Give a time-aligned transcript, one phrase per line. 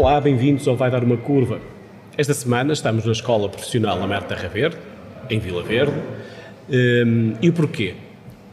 [0.00, 1.60] Olá, bem-vindos ao Vai Dar Uma Curva.
[2.16, 4.78] Esta semana estamos na Escola Profissional Amar Terra Verde,
[5.28, 5.92] em Vila Verde.
[6.70, 7.96] Um, e o porquê?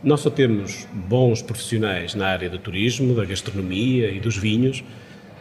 [0.04, 4.84] Nós só temos bons profissionais na área do turismo, da gastronomia e dos vinhos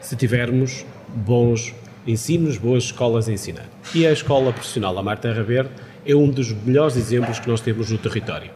[0.01, 1.75] se tivermos bons
[2.07, 3.69] ensinos, boas escolas a ensinar.
[3.93, 5.71] E a Escola Profissional Amar Terra Verde
[6.07, 8.53] é um dos melhores exemplos que nós temos no território.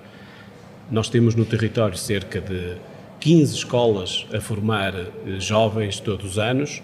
[0.88, 2.76] Nós temos no território cerca de
[3.18, 5.08] 15 escolas a formar eh,
[5.40, 6.80] jovens todos os anos.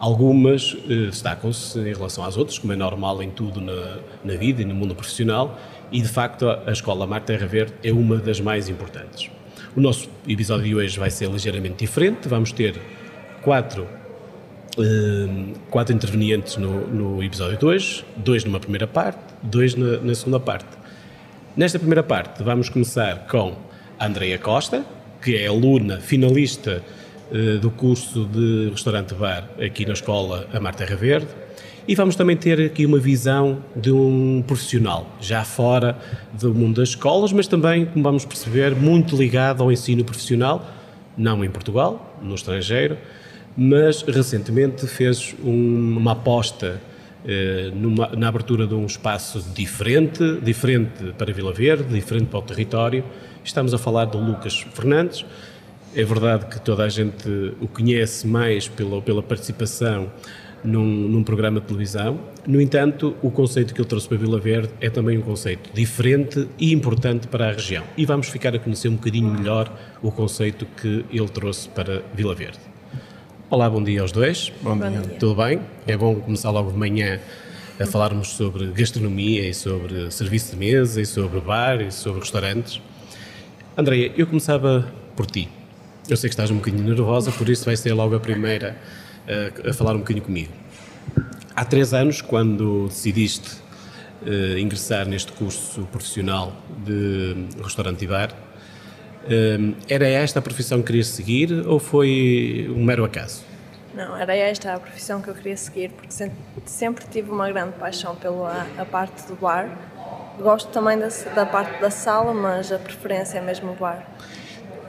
[0.00, 4.62] Algumas eh, destacam-se em relação às outras, como é normal em tudo na, na vida
[4.62, 5.60] e no mundo profissional,
[5.92, 9.30] e de facto a Escola Mar Terra Verde é uma das mais importantes.
[9.76, 12.80] O nosso episódio de hoje vai ser ligeiramente diferente, vamos ter
[13.42, 13.86] quatro,
[14.78, 20.40] eh, quatro intervenientes no, no episódio 2, dois numa primeira parte, dois na, na segunda
[20.40, 20.78] parte.
[21.54, 23.54] Nesta primeira parte vamos começar com
[23.98, 24.82] a Andreia Costa,
[25.20, 26.82] que é aluna finalista
[27.60, 31.28] do curso de restaurante-bar aqui na escola Amar Terra Verde.
[31.88, 35.98] E vamos também ter aqui uma visão de um profissional, já fora
[36.32, 40.64] do mundo das escolas, mas também, como vamos perceber, muito ligado ao ensino profissional,
[41.16, 42.96] não em Portugal, no estrangeiro,
[43.56, 46.80] mas recentemente fez um, uma aposta
[47.26, 52.42] eh, numa, na abertura de um espaço diferente, diferente para Vila Verde, diferente para o
[52.42, 53.04] território.
[53.44, 55.24] Estamos a falar do Lucas Fernandes.
[55.94, 57.28] É verdade que toda a gente
[57.60, 60.08] o conhece mais pela, pela participação
[60.62, 62.20] num, num, programa de televisão.
[62.46, 66.46] No entanto, o conceito que ele trouxe para Vila Verde é também um conceito diferente
[66.58, 67.82] e importante para a região.
[67.96, 72.36] E vamos ficar a conhecer um bocadinho melhor o conceito que ele trouxe para Vila
[72.36, 72.60] Verde.
[73.48, 74.52] Olá, bom dia aos dois.
[74.62, 75.00] Bom, bom dia.
[75.18, 75.60] Tudo bem?
[75.88, 77.18] É bom começar logo de manhã
[77.80, 82.80] a falarmos sobre gastronomia e sobre serviço de mesa e sobre bar e sobre restaurantes.
[83.76, 85.48] Andreia, eu começava por ti.
[86.10, 88.76] Eu sei que estás um bocadinho nervosa, por isso vai ser logo a primeira
[89.64, 90.52] a, a falar um bocadinho comigo.
[91.54, 93.58] Há três anos, quando decidiste
[94.22, 96.52] uh, ingressar neste curso profissional
[96.84, 98.34] de restaurante e bar,
[99.88, 103.44] era esta a profissão que querias seguir ou foi um mero acaso?
[103.94, 106.12] Não, era esta a profissão que eu queria seguir, porque
[106.64, 109.68] sempre tive uma grande paixão pela a parte do bar.
[110.40, 114.08] Gosto também da, da parte da sala, mas a preferência é mesmo o bar.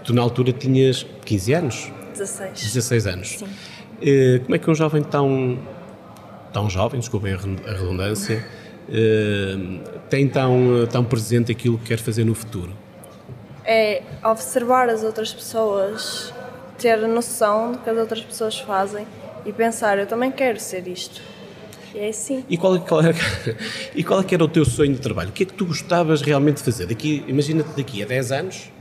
[0.03, 1.91] Tu na altura tinhas 15 anos?
[2.13, 2.61] 16.
[2.73, 3.27] 16 anos.
[3.39, 3.45] Sim.
[3.45, 5.59] Uh, como é que um jovem tão,
[6.51, 8.43] tão jovem, desculpem a redundância,
[8.89, 12.73] uh, tem tão, tão presente aquilo que quer fazer no futuro?
[13.65, 16.33] é observar as outras pessoas,
[16.77, 19.05] ter noção do que as outras pessoas fazem
[19.45, 21.21] e pensar, eu também quero ser isto.
[21.93, 22.43] E é assim.
[22.49, 23.15] E qual, qual, era,
[23.93, 25.29] e qual é era o teu sonho de trabalho?
[25.29, 26.85] O que é que tu gostavas realmente de fazer?
[26.85, 28.71] Daqui, imagina-te daqui a 10 anos,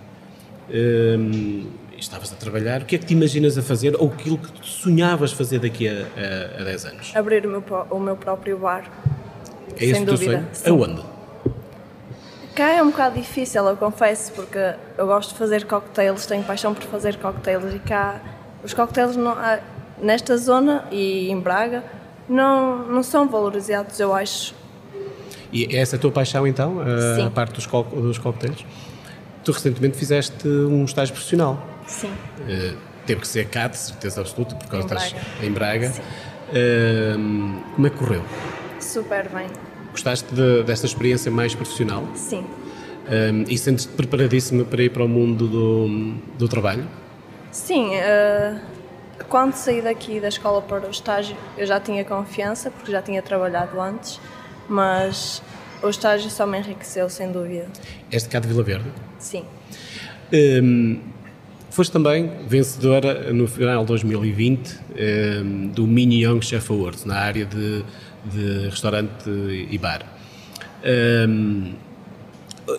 [0.73, 1.67] hum,
[1.99, 5.33] estavas a trabalhar, o que é que te imaginas a fazer ou aquilo que sonhavas
[5.33, 7.13] fazer daqui a, a, a 10 anos?
[7.15, 8.85] Abrir o meu, o meu próprio bar.
[9.77, 10.49] É esse sem o teu dúvida.
[10.53, 10.85] sonho?
[10.85, 11.03] Aonde?
[12.55, 16.75] Cá é um bocado difícil, eu confesso, porque eu gosto de fazer cocktails, tenho paixão
[16.75, 18.21] por fazer cocktails e cá
[18.63, 19.37] os cocktails não,
[20.03, 21.85] nesta zona e em Braga
[22.29, 24.55] não, não são valorizados, eu acho.
[25.53, 26.79] E essa é a tua paixão então,
[27.17, 27.27] Sim.
[27.27, 28.65] a parte dos, co dos cocktails?
[29.45, 31.67] Tu recentemente fizeste um estágio profissional.
[31.87, 32.13] Sim.
[32.41, 35.27] Uh, teve que ser cá, de certeza absoluta, porque em estás Braga.
[35.43, 35.91] em Braga.
[35.91, 36.03] Sim.
[36.51, 38.25] Uh, como é que correu?
[38.81, 39.47] Super bem.
[39.93, 42.07] Gostaste de, desta experiência mais profissional?
[42.15, 42.45] Sim.
[43.11, 46.87] Um, e sentes-te preparadíssima para ir para o mundo do, do trabalho?
[47.51, 47.91] Sim.
[47.97, 48.61] Uh,
[49.29, 53.21] quando saí daqui da escola para o estágio, eu já tinha confiança, porque já tinha
[53.23, 54.21] trabalhado antes,
[54.69, 55.43] mas
[55.83, 57.67] o estágio só me enriqueceu, sem dúvida.
[58.11, 58.91] És de cá de Vila Verde?
[59.21, 59.45] Sim.
[60.33, 60.99] Um,
[61.71, 64.79] foste também vencedora no final de 2020
[65.45, 67.85] um, do Mini Young Chef Awards, na área de
[68.25, 69.29] de restaurante
[69.71, 70.05] e bar.
[71.29, 71.75] Um,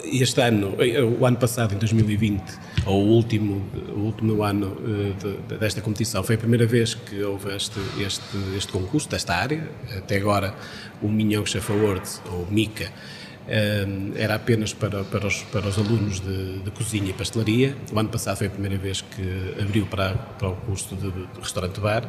[0.06, 0.76] este ano,
[1.20, 2.42] o ano passado, em 2020,
[2.86, 3.62] ou o último,
[3.94, 4.78] o último ano
[5.20, 9.68] de, desta competição, foi a primeira vez que houve este, este, este concurso desta área.
[9.98, 10.56] Até agora,
[11.02, 12.90] o Mignon Chef Awards, ou MICA,
[14.16, 17.76] era apenas para, para, os, para os alunos de, de, cozinha e pastelaria.
[17.92, 21.28] O ano passado foi a primeira vez que abriu para, para o curso de, de
[21.42, 22.08] restaurante-bar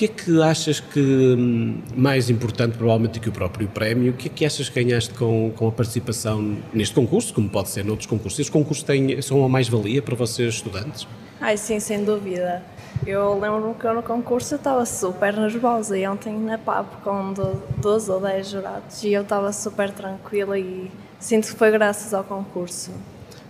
[0.00, 4.14] que é que achas que hum, mais importante provavelmente do que o próprio prémio, o
[4.14, 7.84] que é que achas que ganhaste com, com a participação neste concurso, como pode ser
[7.84, 8.38] noutros concursos?
[8.38, 11.06] Estes concursos têm, são uma mais-valia para vocês estudantes?
[11.38, 12.62] Ai sim, sem dúvida.
[13.06, 17.32] Eu lembro-me que eu no concurso estava super nervosa e ontem na PAP com
[17.78, 22.22] 12 ou 10 jurados e eu estava super tranquila e sinto que foi graças ao
[22.22, 22.92] concurso.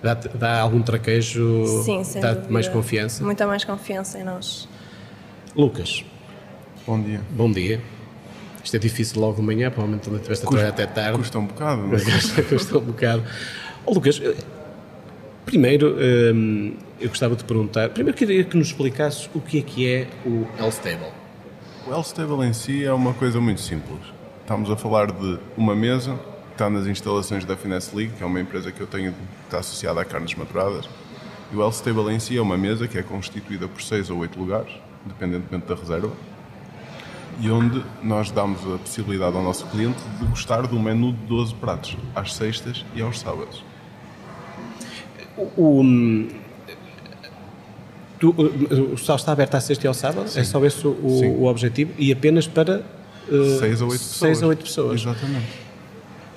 [0.02, 1.82] Dá, dá algum traquejo?
[1.85, 3.23] Sim, sem Dá-te mais confiança?
[3.25, 4.69] Muita mais confiança em nós.
[5.55, 6.05] Lucas,
[6.87, 7.20] Bom dia.
[7.31, 7.82] bom dia.
[8.64, 11.19] Isto é difícil logo de manhã, provavelmente ainda estiveste a trabalhar até tarde.
[11.19, 12.05] Custa um bocado, mas
[12.49, 13.25] Custa um bocado.
[13.85, 14.20] Oh, Lucas,
[15.50, 15.97] primeiro
[16.32, 20.08] hum, eu gostava de perguntar, primeiro queria que nos explicasses o que é que é
[20.25, 21.12] o L-Stable.
[21.88, 23.99] o L-Stable em si é uma coisa muito simples.
[24.43, 28.26] Estamos a falar de uma mesa que está nas instalações da Finesse League, que é
[28.26, 30.88] uma empresa que eu tenho, que está associada a carnes maturadas.
[31.52, 34.38] E o L-Stable em si é uma mesa que é constituída por seis ou oito
[34.38, 34.73] lugares,
[35.05, 36.12] independentemente da reserva,
[37.41, 41.26] e onde nós damos a possibilidade ao nosso cliente de gostar de um menu de
[41.26, 43.64] 12 pratos, às sextas e aos sábados.
[45.57, 45.83] O,
[48.19, 48.35] tu,
[48.93, 50.31] o, sal está aberto à sexta e ao sábado?
[50.37, 51.29] É só esse o, Sim.
[51.31, 51.93] o objetivo?
[51.99, 52.85] E apenas para
[53.31, 54.43] eh, Seis ou oito pessoas.
[54.43, 55.01] oito pessoas.
[55.01, 55.47] Exatamente.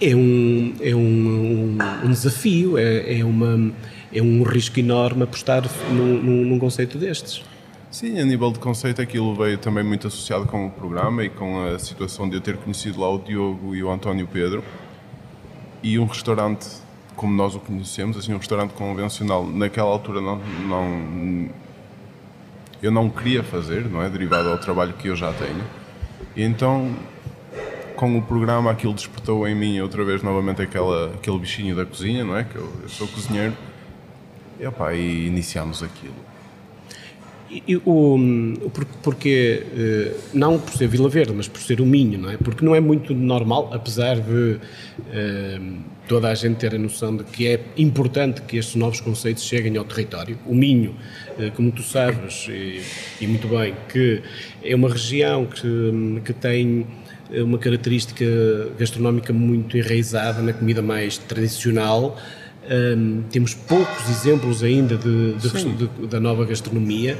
[0.02, 3.72] É um, é um, um, um desafio, é, é, uma,
[4.12, 7.44] é um risco enorme apostar num, num, num conceito destes.
[7.90, 11.64] Sim, a nível de conceito aquilo veio também muito associado com o programa e com
[11.64, 14.64] a situação de eu ter conhecido lá o Diogo e o António Pedro
[15.84, 16.68] e um restaurante
[17.15, 21.50] como nós o conhecemos, assim um restaurante convencional, naquela altura não, não
[22.81, 25.63] eu não queria fazer, não é derivado ao trabalho que eu já tenho.
[26.36, 26.94] E então
[27.95, 32.24] com o programa aquilo despertou em mim outra vez novamente aquela, aquele bichinho da cozinha,
[32.25, 32.44] não é?
[32.44, 33.56] Que eu, eu sou cozinheiro.
[34.60, 36.15] E, opá, e iniciámos aquilo.
[37.54, 37.82] E, e o,
[38.66, 42.30] o por- porque, eh, não por ser Vila Verde, mas por ser o Minho, não
[42.32, 42.38] é?
[42.38, 44.58] Porque não é muito normal, apesar de
[45.12, 45.60] eh,
[46.08, 49.78] toda a gente ter a noção de que é importante que estes novos conceitos cheguem
[49.78, 50.38] ao território.
[50.48, 50.96] O Minho,
[51.38, 52.82] eh, como tu sabes, e,
[53.22, 54.22] e muito bem, que
[54.64, 56.88] é uma região que, que tem
[57.32, 58.26] uma característica
[58.78, 62.18] gastronómica muito enraizada na comida mais tradicional.
[62.69, 67.18] Hum, temos poucos exemplos ainda de, de- de- da nova gastronomia.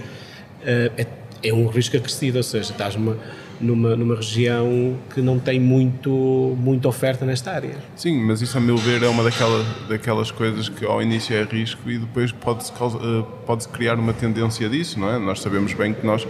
[0.61, 1.07] Uh, é,
[1.43, 3.17] é um risco acrescido, ou seja, estás numa,
[3.59, 6.09] numa, numa região que não tem muito,
[6.57, 7.75] muita oferta nesta área.
[7.97, 11.43] Sim, mas isso a meu ver é uma daquela, daquelas coisas que ao início é
[11.43, 15.19] risco e depois pode-se eh, pode-se criar uma tendência disso, não é?
[15.19, 16.25] Nós sabemos bem que nós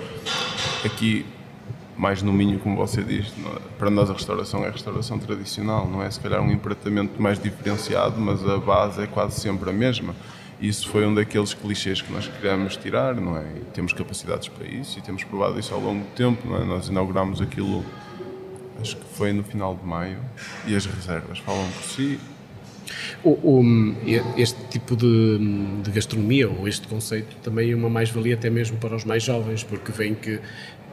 [0.83, 1.24] aqui,
[1.98, 3.60] mais no Minho, como você diz, é?
[3.78, 6.10] para nós a restauração é restauração tradicional, não é?
[6.10, 10.16] Se calhar um empratamento mais diferenciado, mas a base é quase sempre a mesma.
[10.62, 13.44] Isso foi um daqueles clichês que nós queríamos tirar, não é?
[13.57, 16.63] E temos capacidades para isso e temos provado isso ao longo do tempo, não é?
[16.66, 17.84] Nós inaugurámos aquilo
[18.81, 20.18] acho que foi no final de maio,
[20.68, 22.19] e as reservas falam por si.
[23.24, 23.96] O, o-
[24.36, 25.38] este tipo de,
[25.84, 29.63] de gastronomia, ou este conceito, também é uma mais-valia até mesmo para os mais jovens,
[29.63, 30.39] porque vem que,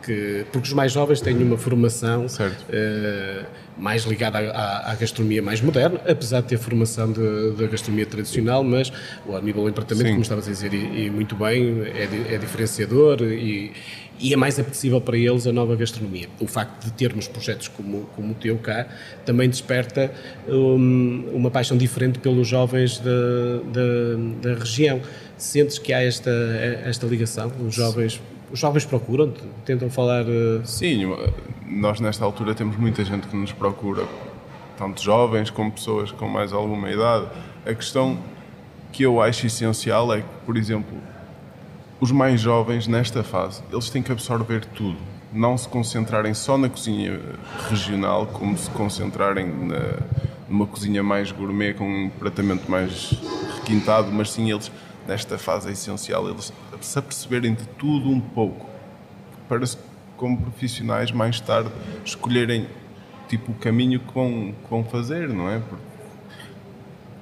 [0.03, 2.27] que porque os mais jovens têm uma formação
[2.71, 3.45] eh,
[3.79, 8.93] mais ligada à, à- gastronomia mais moderna, apesar de ter formação da gastronomia tradicional, mas
[9.27, 10.13] o a nível do empratamento, Sim.
[10.13, 13.73] como estavas a dizer, e, e muito bem, é, é diferenciador e,
[14.19, 16.29] e é mais apetecível para eles a nova gastronomia.
[16.39, 18.87] O facto de termos projetos como, como o teu cá
[19.25, 20.11] também desperta
[20.47, 23.11] hum, uma paixão diferente pelos jovens da,
[23.73, 25.01] da, da região.
[25.39, 26.31] Sentes que há esta,
[26.85, 27.51] esta ligação?
[27.67, 28.21] Os jovens,
[28.53, 29.33] os jovens procuram,
[29.65, 30.23] tentam falar.
[30.29, 31.17] eh, Sim,
[31.67, 34.05] nós nesta altura temos muita gente que nos procura,
[34.77, 37.27] tanto jovens como pessoas com mais alguma idade.
[37.65, 38.19] A questão
[38.93, 40.99] que eu acho essencial é que, por exemplo,
[42.01, 44.97] os mais jovens nesta fase, eles têm que absorver tudo.
[45.33, 47.21] Não se concentrarem só na cozinha
[47.69, 49.79] regional, como se concentrarem na,
[50.49, 53.13] numa cozinha mais gourmet, com um tratamento mais
[53.61, 54.73] requintado, mas sim eles,
[55.07, 58.69] nesta fase é essencial, eles se aperceberem de tudo um pouco,
[59.49, 59.61] para,
[60.17, 61.71] como profissionais, mais tarde,
[62.05, 62.67] escolherem
[63.29, 65.61] tipo, o caminho que vão, que vão fazer, não é?
[65.61, 65.85] Porque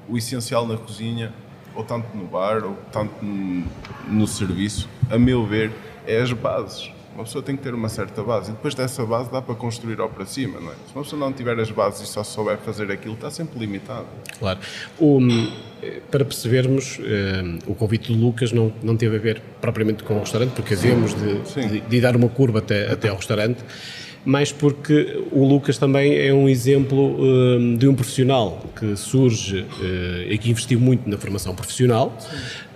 [0.09, 1.33] o essencial na cozinha,
[1.75, 3.65] ou tanto no bar, ou tanto no,
[4.09, 5.71] no serviço, a meu ver,
[6.07, 6.91] é as bases.
[7.19, 9.99] Uma pessoa tem que ter uma certa base e depois dessa base dá para construir
[9.99, 10.75] ao para cima, não é?
[10.75, 14.07] Se uma pessoa não tiver as bases e só souber fazer aquilo, está sempre limitado.
[14.39, 14.61] Claro.
[15.01, 15.19] O,
[16.13, 20.21] para percebermos, eh, o convite do Lucas não, não teve a ver propriamente com o
[20.21, 21.67] restaurante, porque havemos de, Sim.
[21.67, 23.65] de, de dar uma curva até, até ao restaurante,
[24.25, 30.27] mas porque o Lucas também é um exemplo eh, de um profissional que surge eh,
[30.31, 32.17] e que investiu muito na formação profissional.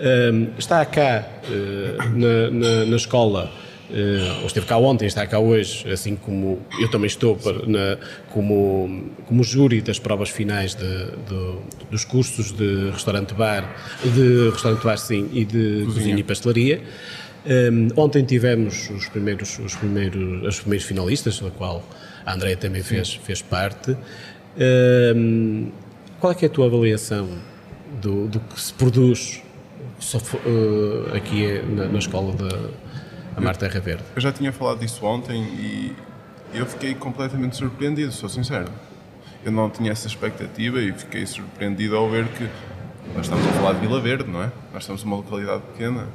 [0.01, 5.39] Eh, está cá eh, na, na, na escola eh, ou esteve cá ontem, está cá
[5.39, 7.99] hoje, assim como eu também estou para- na-
[8.31, 13.69] como, como júri das provas finais de- do- dos cursos de restaurante-bar,
[14.03, 16.81] de restaurante-bar sim, e de cozinha, e pastelaria.
[17.45, 21.85] Um, ontem tivemos os primeiros, os primeiros, os primeiros finalistas, da qual
[22.25, 23.97] a Andrea também fez, fez parte.
[25.17, 25.71] Um,
[26.21, 27.29] qual é, é a tua avaliação
[28.01, 29.43] do, do que se produz
[29.99, 32.49] só eh, aqui na, na escola da,
[33.37, 34.05] a Mar Terra Verde.
[34.15, 35.97] Eu já tinha falado disso ontem e
[36.55, 38.71] eu fiquei completamente surpreendido, sou sincero.
[39.45, 42.49] Eu não tinha essa expectativa e fiquei surpreendido ao ver que
[43.15, 44.53] nós estamos a falar de Vila Verde, não é?
[44.73, 46.07] Nós estamos numa localidade pequena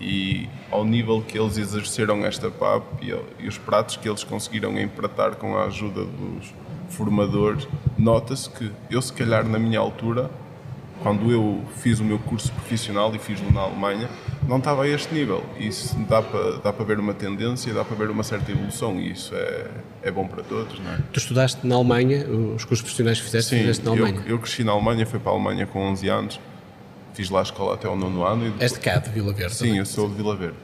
[0.00, 4.78] e ao nível que eles exerceram esta PAP e, e os pratos que eles conseguiram
[4.80, 6.54] empratar com a ajuda dos
[6.88, 7.68] formadores,
[7.98, 10.30] nota-se que eu, se calhar, na minha altura,
[11.02, 14.08] quando eu fiz o meu curso profissional e fiz-lo na Alemanha,
[14.48, 15.44] não estava a este nível.
[15.58, 19.12] Isso dá para, dá para ver uma tendência, dá para ver uma certa evolução e
[19.12, 19.66] isso é,
[20.02, 20.98] é bom para todos, não é?
[21.12, 24.22] Tu estudaste na Alemanha, os cursos profissionais que fizeste, Sim, fizeste na Alemanha?
[24.26, 26.40] Eu, eu cresci na Alemanha, fui para a Alemanha com 11 anos,
[27.14, 28.42] fiz lá a escola até o nono ano.
[28.42, 29.54] E depois, És de cá, de Vila Verde?
[29.54, 29.78] sim, também?
[29.78, 30.56] eu sou de Vila Verde.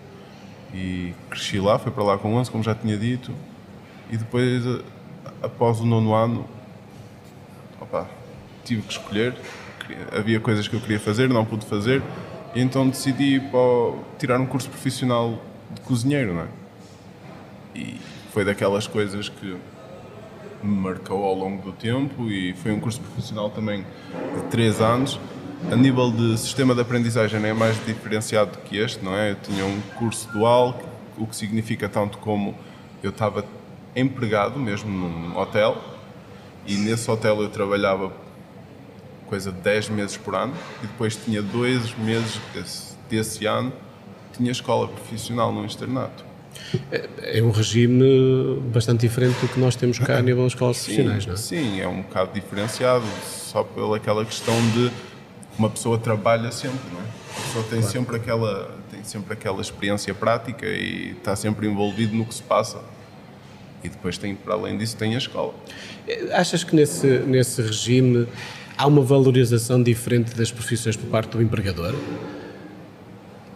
[0.74, 3.32] E cresci lá, fui para lá com 11, como já tinha dito,
[4.10, 4.80] e depois, a-
[5.42, 6.46] após o nono ano,
[7.80, 8.06] opa,
[8.64, 9.34] tive que escolher.
[10.16, 12.02] Havia coisas que eu queria fazer, não pude fazer,
[12.54, 15.38] então decidi para tirar um curso profissional
[15.74, 16.48] de cozinheiro, não é?
[17.74, 18.00] E
[18.32, 19.56] foi daquelas coisas que
[20.62, 23.84] me marcou ao longo do tempo e foi um curso profissional também
[24.34, 25.20] de 3 anos.
[25.70, 29.32] A nível de sistema de aprendizagem é mais diferenciado do que este, não é?
[29.32, 30.80] Eu tinha um curso dual,
[31.16, 32.54] o que significa tanto como
[33.02, 33.44] eu estava
[33.94, 35.82] empregado mesmo num hotel
[36.66, 38.12] e nesse hotel eu trabalhava
[39.26, 43.72] coisa de 10 meses por ano e depois tinha dois meses desse, desse ano
[44.36, 46.24] tinha escola profissional no externato.
[47.22, 51.26] É um regime bastante diferente do que nós temos cá a nível das escolas profissionais,
[51.26, 51.36] não é?
[51.36, 54.90] Sim, é um bocado diferenciado, só pela aquela questão de
[55.58, 57.04] uma pessoa trabalha sempre, não é?
[57.04, 62.24] A pessoa tem sempre aquela tem sempre aquela experiência prática e está sempre envolvido no
[62.24, 62.80] que se passa.
[63.84, 65.54] E depois tem, para além disso, tem a escola.
[66.32, 68.26] Achas que nesse, nesse regime
[68.76, 71.94] há uma valorização diferente das profissões por parte do empregador?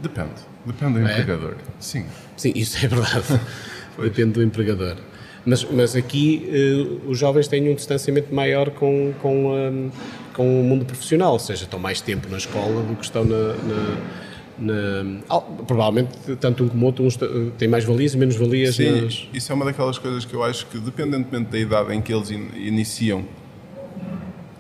[0.03, 0.31] Depende,
[0.65, 1.13] depende do É?
[1.13, 1.57] empregador.
[1.79, 2.05] Sim.
[2.37, 3.41] Sim, isso é verdade.
[4.01, 4.97] Depende do empregador.
[5.45, 9.91] Mas, mas aqui eh, os jovens têm um distanciamento maior com, com, hum,
[10.35, 13.55] com o mundo profissional, ou seja, estão mais tempo na escola do que estão na.
[13.55, 14.21] na-
[14.59, 18.77] na- ah, provavelmente, tanto um como outro, uns te- têm mais valias e menos valias
[18.77, 19.27] Sim, nas.
[19.33, 22.31] isso é uma daquelas coisas que eu acho que, dependentemente da idade em que eles
[22.31, 23.25] in- iniciam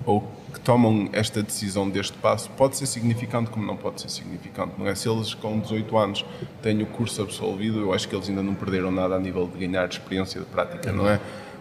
[0.07, 0.27] ou
[0.71, 4.75] tomam esta decisão deste passo, pode ser significante como não pode ser significante.
[4.79, 4.95] Não é?
[4.95, 6.25] Se eles com 18 anos
[6.63, 9.67] têm o curso absolvido, eu acho que eles ainda não perderam nada a nível de
[9.67, 11.19] ganhar experiência de prática, não é?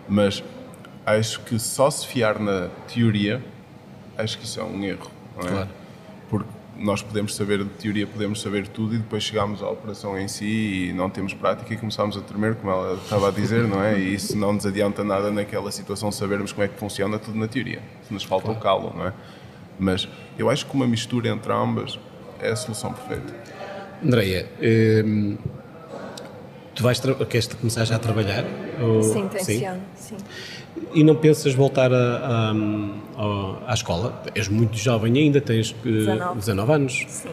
[0.07, 0.43] Mas
[1.03, 3.43] acho que só se fiar na teoria,
[4.15, 5.51] acho que isso é um erro, não é?
[5.53, 5.69] Claro.
[6.29, 10.27] Porque nós podemos saber de teoria, podemos saber tudo e depois chegamos à operação em
[10.27, 13.83] si e não temos prática e começamos a tremer, como ela estava a dizer, não
[13.83, 13.99] é?
[13.99, 17.47] E isso não nos adianta nada naquela situação sabermos como é que funciona tudo na
[17.47, 17.81] teoria.
[18.09, 19.13] Nos falta o calo, não é?
[19.77, 20.07] Mas
[20.37, 21.99] eu acho que uma mistura entre ambas
[22.39, 23.33] é a solução perfeita.
[24.03, 24.49] Andreia,
[25.05, 25.37] hum,
[26.73, 28.45] tu vais queres começar já a trabalhar?
[28.81, 30.15] Ou- Sim, tenciono, sim.
[30.93, 32.51] E não pensas voltar a-
[33.17, 34.21] a- à escola?
[34.33, 36.35] És muito jovem ainda, tens eh, 19.
[36.39, 37.05] 19 anos.
[37.07, 37.29] Sim.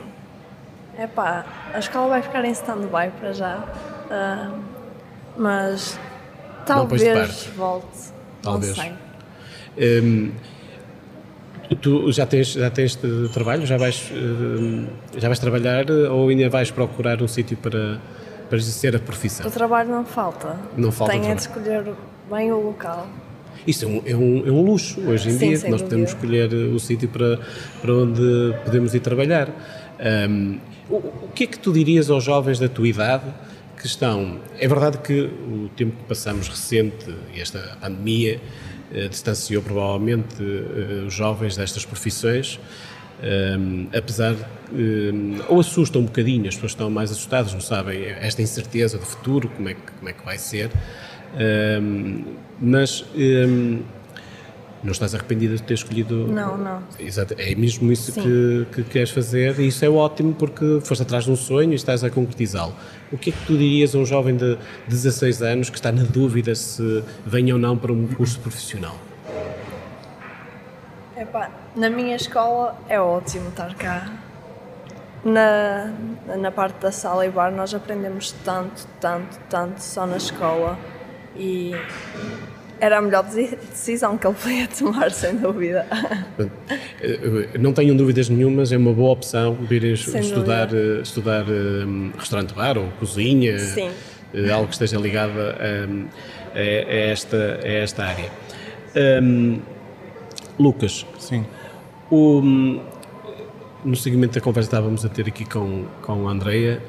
[0.98, 3.64] Epá, a escola vai ficar em stand-by para já.
[4.10, 4.50] ah,
[5.36, 5.98] mas
[6.64, 7.86] talvez volte.
[8.42, 8.74] Talvez.
[8.76, 8.92] Sei.
[10.02, 10.32] Hum,
[11.82, 12.98] tu já tens, já tens
[13.34, 13.66] trabalho?
[13.66, 17.98] Já vais, hum, já vais trabalhar eh, ou ainda vais procurar um sítio para,
[18.48, 19.46] para exercer a profissão?
[19.46, 20.56] O trabalho não falta.
[20.76, 21.84] Não falta Tenho é de escolher
[22.30, 23.06] bem o local.
[23.66, 25.84] Isso é um, é um, é um luxo hoje em Sim, dia, nós dúvida.
[25.84, 27.40] podemos escolher eh, o sítio para,
[27.82, 29.48] para onde podemos ir trabalhar.
[30.28, 30.58] Hum,
[30.88, 33.24] o, o que é que tu dirias aos jovens da tua idade
[33.76, 34.40] que estão.
[34.58, 38.40] É verdade que o tempo que passamos recente, e esta pandemia,
[38.94, 42.58] eh, distanciou provavelmente eh, os jovens destas profissões.
[43.58, 48.04] hum, apesar de, hum, ou assusta um bocadinho, as pessoas estão mais assustadas, não sabem
[48.04, 50.70] esta incerteza do futuro, como é que, como é que vai ser.
[51.34, 52.24] Hum,
[52.60, 53.82] mas hum,
[54.86, 56.28] não estás arrependida de ter escolhido.
[56.28, 56.82] Não, não.
[56.98, 61.24] Exato, é mesmo isso que, que queres fazer e isso é ótimo porque foste atrás
[61.24, 62.74] de um sonho e estás a concretizá-lo.
[63.10, 64.56] O que é que tu dirias a um jovem de
[64.88, 68.96] 16 anos que está na dúvida se vem ou não para um curso profissional?
[71.16, 74.12] Epá, na minha escola é ótimo estar cá.
[75.24, 75.92] Na,
[76.36, 80.78] na parte da sala e bar nós aprendemos tanto, tanto, tanto só na escola
[81.38, 81.74] e
[82.80, 85.86] era a melhor decisão que ele podia tomar, sem dúvida.
[87.58, 90.98] Não tenham dúvidas nenhumas, é uma boa opção Sem estudar, dúvida.
[90.98, 93.90] eh, estudar eh, restaurante-bar ou cozinha, Sim.
[94.34, 95.52] eh, algo que esteja ligado a,
[96.54, 98.30] a- a esta, a esta área.
[99.22, 99.60] Hum,
[100.58, 101.44] Lucas, Sim.
[102.10, 102.40] O,
[103.84, 106.80] no seguimento da conversa que estávamos a ter aqui com, com a Andreia,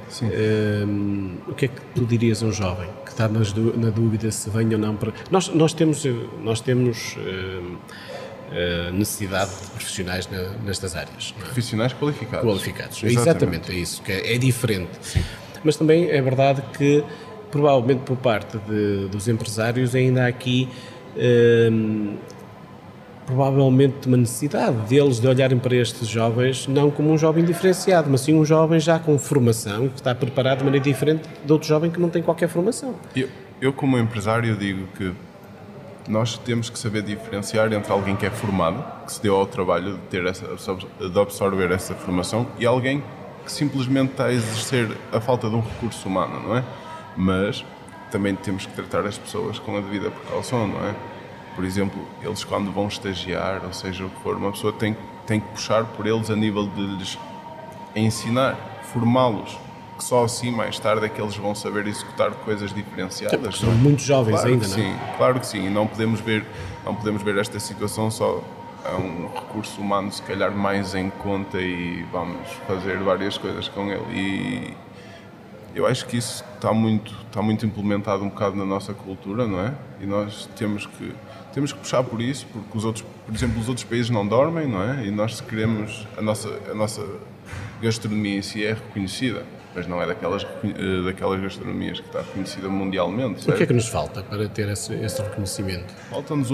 [0.88, 4.50] um, o que é que tu dirias a um jovem está nas, na dúvida se
[4.52, 5.12] vem ou não para.
[5.32, 6.06] Nós, nós temos,
[6.44, 11.34] nós temos um, uh, necessidade de profissionais na, nestas áreas.
[11.38, 11.44] É?
[11.44, 12.48] Profissionais qualificados.
[12.48, 14.92] Qualificados, exatamente, exatamente é isso, que é, é diferente.
[15.02, 15.24] Sim.
[15.64, 17.04] Mas também é verdade que,
[17.50, 20.70] provavelmente por parte de, dos empresários, ainda há aqui.
[21.18, 22.16] Um,
[23.28, 28.22] provavelmente uma necessidade deles de olharem para estes jovens não como um jovem diferenciado, mas
[28.22, 31.92] sim um jovem já com formação, que está preparado de maneira diferente de outro jovem
[31.92, 32.96] que não tem qualquer formação.
[33.14, 33.28] Eu,
[33.62, 35.14] eu como empresário, digo que
[36.08, 39.96] nós temos que saber diferenciar entre alguém que é formado, que se deu ao trabalho
[39.96, 43.04] de, ter essa, de absorver essa formação, e alguém
[43.44, 46.64] que simplesmente está a exercer a falta de um recurso humano, não é?
[47.18, 47.66] Mas
[48.10, 50.96] também temos que tratar as pessoas com a devida precaução, não é?
[51.58, 54.96] Por exemplo, eles quando vão estagiar, ou seja, o que for, uma pessoa tem,
[55.26, 57.18] tem que puxar por eles a nível de lhes
[57.96, 58.56] ensinar,
[58.94, 59.58] formá-los,
[59.98, 63.58] que só assim mais tarde é que eles vão saber executar coisas diferenciadas.
[63.58, 64.78] São muito jovens claro ainda, não é?
[64.78, 66.46] Sim, claro que sim, e não podemos ver,
[66.86, 68.44] não podemos ver esta situação só
[68.86, 73.92] a um recurso humano se calhar mais em conta e vamos fazer várias coisas com
[73.92, 74.74] ele e
[75.74, 79.60] eu acho que isso está muito, está muito implementado um bocado na nossa cultura, não
[79.60, 79.74] é?
[80.02, 81.14] E nós temos que
[81.58, 84.68] temos que puxar por isso, porque os outros, por exemplo, os outros países não dormem,
[84.68, 85.08] não é?
[85.08, 87.04] E nós queremos a nossa a nossa
[87.82, 92.70] gastronomia em si é reconhecida, mas não é daquelas eh, daquelas gastronomias que está reconhecida
[92.70, 93.50] mundialmente.
[93.50, 95.92] O que é que nos falta para ter esse, esse reconhecimento?
[96.12, 96.52] Falta-nos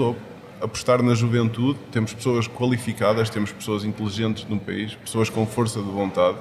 [0.58, 5.90] apostar na juventude, temos pessoas qualificadas, temos pessoas inteligentes no país, pessoas com força de
[5.90, 6.38] vontade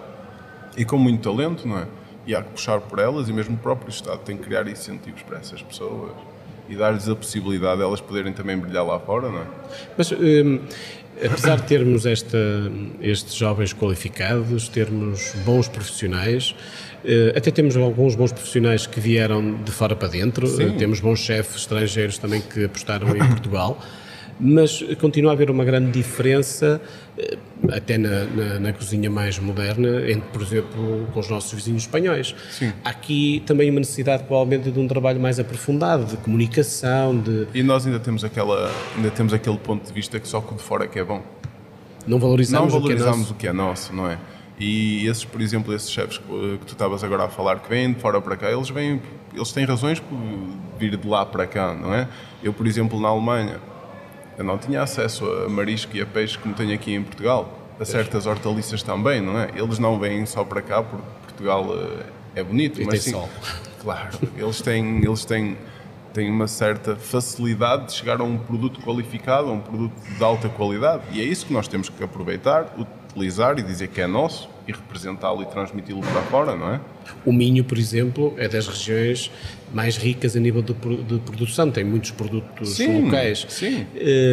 [0.78, 1.88] e com muito talento, não é?
[2.26, 5.22] E há que puxar por elas e mesmo o próprio Estado tem que criar incentivos
[5.22, 6.14] para essas pessoas
[6.74, 9.46] e dar-lhes a possibilidade de elas poderem também brilhar lá fora, não é?
[9.98, 10.60] Mas, hum,
[11.24, 12.38] apesar de termos esta,
[13.00, 16.56] estes jovens qualificados, termos bons profissionais,
[17.06, 20.76] eh, até temos alguns bons profissionais que vieram de fora para dentro, Sim.
[20.78, 23.80] temos bons chefes estrangeiros também que apostaram em Portugal
[24.40, 26.82] mas continua a haver uma grande diferença,
[27.18, 27.38] eh,
[27.72, 32.36] até na, na, na, cozinha mais moderna, entre, por exemplo, com os nossos vizinhos espanhóis.
[32.52, 32.74] Sim.
[32.84, 37.48] Há aqui também uma necessidade, provavelmente, de um trabalho mais aprofundado, de comunicação, de...
[37.54, 40.64] E nós ainda temos, aquela, ainda temos aquele ponto de vista que só o de
[40.64, 41.22] fora é que é bom.
[42.06, 44.18] Não valorizamos, não valorizamos o, que é o que é nosso, não é?
[44.60, 48.00] E esses, por exemplo, esses chefes que, tu estavas agora a falar, que vêm de
[48.00, 49.02] fora para cá, eles vêm,
[49.34, 50.18] eles têm razões por
[50.78, 52.08] vir de lá para cá, não é?
[52.44, 53.60] Eu, por exemplo, na Alemanha,
[54.38, 57.86] eu não tinha acesso a marisco e a peixe como tenho aqui em Portugal, a
[57.86, 59.50] certas hortaliças também, não é?
[59.56, 63.12] Eles não vêm só para cá porque Portugal eh, é bonito, e mas tem sim,
[63.12, 63.30] sol.
[63.82, 65.58] claro, eles têm, eles têm,
[66.14, 70.50] têm uma certa facilidade de chegar a um produto qualificado, a um produto de alta
[70.50, 74.50] qualidade, e é isso que nós temos que aproveitar, utilizar e dizer que é nosso
[74.68, 76.82] e representá-lo e transmiti-lo para fora, não é?
[77.26, 79.30] O Minho, por exemplo, é das regiões
[79.74, 83.46] mais ricas a nível de, de produção, tem muitos produtos sim, locais.
[83.50, 83.86] Sim.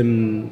[0.05, 0.49] Um,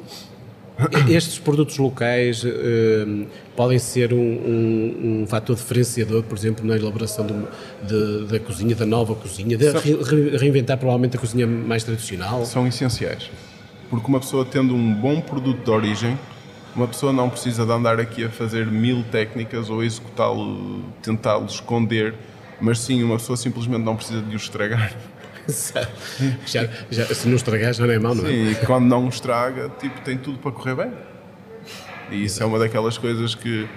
[1.09, 7.25] estes produtos locais um, podem ser um, um, um, fator diferenciador, por exemplo, na elaboração
[7.25, 7.47] do,
[7.85, 12.45] de, da cozinha, da nova cozinha, de re, reinventar provavelmente a cozinha mais tradicional?
[12.45, 13.29] São essenciais.
[13.89, 16.17] Porque uma pessoa tendo um bom produto de origem,
[16.75, 22.13] uma pessoa não precisa de andar aqui a fazer mil técnicas ou executá-lo, tentá-lo esconder,
[22.61, 24.93] mas sim, uma pessoa simplesmente não precisa de o estragar.
[26.45, 28.29] já, já, se não estragar já não é mau, não é?
[28.29, 30.91] Sim, e quando não estraga, tipo, tem tudo para correr bem.
[32.11, 33.67] E isso é uma daquelas coisas que,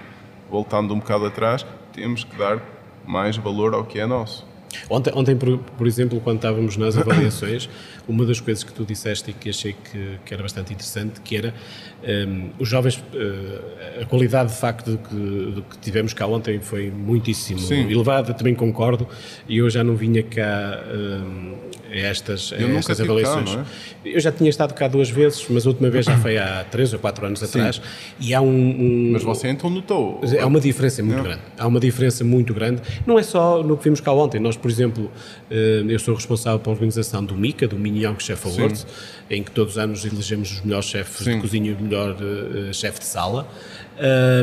[0.51, 2.61] voltando um bocado atrás, temos que dar
[3.07, 4.47] mais valor ao que é nosso.
[4.89, 7.69] Ontem, ontem por, por, exemplo, quando estávamos nas avaliações,
[8.09, 11.37] uma das coisas que tu disseste e que achei que, que era bastante interessante, que
[11.37, 11.55] era
[12.03, 16.61] um, os jovens, uh, a qualidade de facto do que, do que, tivemos cá ontem
[16.61, 17.91] foi muitíssimo Sim.
[17.91, 19.07] elevada, também concordo,
[19.49, 21.55] e eu já não vinha cá um,
[21.91, 23.55] a estas, a estas avaliações.
[23.55, 23.65] Cá,
[24.05, 24.17] é?
[24.17, 26.93] Eu já tinha estado cá duas vezes, mas a última vez já foi há três
[26.93, 27.47] ou quatro anos Sim.
[27.47, 27.81] atrás,
[28.19, 30.21] e há um, um, Mas você então notou?
[30.41, 31.25] Há uma diferença muito não.
[31.25, 34.57] grande, há uma diferença muito grande, não é só no que vimos cá ontem, nós,
[34.63, 35.05] por exemplo,
[35.51, 38.87] uh, eu sou responsável pela organização do MICA, do Mini Young Chef Awards,
[39.29, 42.73] em que todos os anos elegemos os melhores chefes de cozinha e o melhor uh,
[42.73, 43.47] chefe de sala.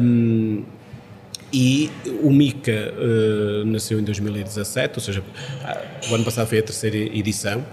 [0.04, 0.64] Um,
[1.52, 1.90] e
[2.22, 5.24] o Mica uh, nasceu em 2017, ou seja,
[6.12, 7.66] o ano passado foi a terceira edição,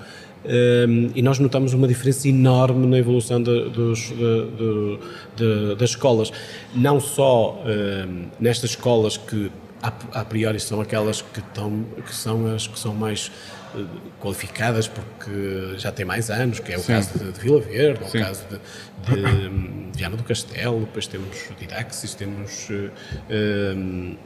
[0.46, 4.98] um, e nós notamos uma diferença enorme na evolução de, dos, de,
[5.36, 6.32] de, das escolas.
[6.74, 9.50] Não só um, nestas escolas que
[9.82, 13.30] a, priori são aquelas que, estão, que são as que são mais
[13.74, 13.86] uh,
[14.20, 16.92] qualificadas porque já têm mais anos, que é o Sim.
[16.92, 21.36] caso de, de Vila Verde, o caso de, de, de, Viana do Castelo, depois temos
[21.58, 22.90] Didaxis, temos uh,
[23.30, 24.16] uh,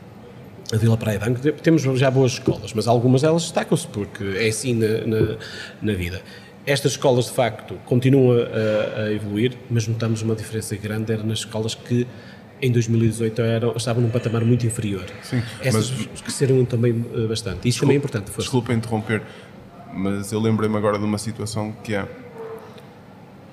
[0.72, 4.74] a Vila Praia de temos já boas escolas, mas algumas delas destacam-se porque é assim
[4.74, 5.36] na, na,
[5.82, 6.22] na vida.
[6.66, 11.40] Estas escolas, de facto, continuam a, a, evoluir, mas notamos uma diferença grande era nas
[11.40, 12.06] escolas que
[12.62, 15.04] em 2018 eram, estavam num patamar muito inferior.
[15.22, 17.68] Sim, Essas mas, cresceram também eh, bastante.
[17.68, 18.26] Isso também é importante.
[18.26, 18.42] Força.
[18.42, 19.22] Desculpa interromper,
[19.94, 22.06] mas eu lembrei-me agora de uma situação que é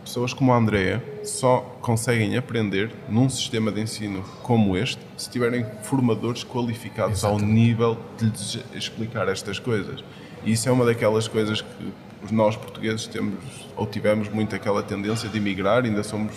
[0.04, 5.65] pessoas como a Andrea só conseguem aprender num sistema de ensino como este se tiverem
[5.84, 7.43] formadores qualificados Exatamente.
[7.43, 10.04] ao nível de lhes explicar estas coisas.
[10.46, 13.36] E isso é uma daquelas coisas que nós portugueses temos
[13.76, 16.34] ou tivemos muito aquela tendência de emigrar, ainda somos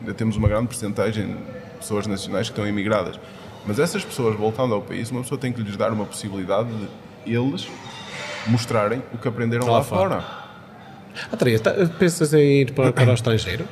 [0.00, 1.34] ainda temos uma grande porcentagem
[1.78, 3.18] pessoas nacionais que estão imigradas.
[3.66, 6.68] Mas essas pessoas, voltando ao país, uma pessoa tem que lhes dar uma possibilidade
[7.24, 7.66] de eles
[8.46, 10.20] mostrarem o que aprenderam lá, lá fora.
[10.20, 10.44] fora.
[11.32, 13.64] Andréia, tá, pensas em ir para, para o estrangeiro?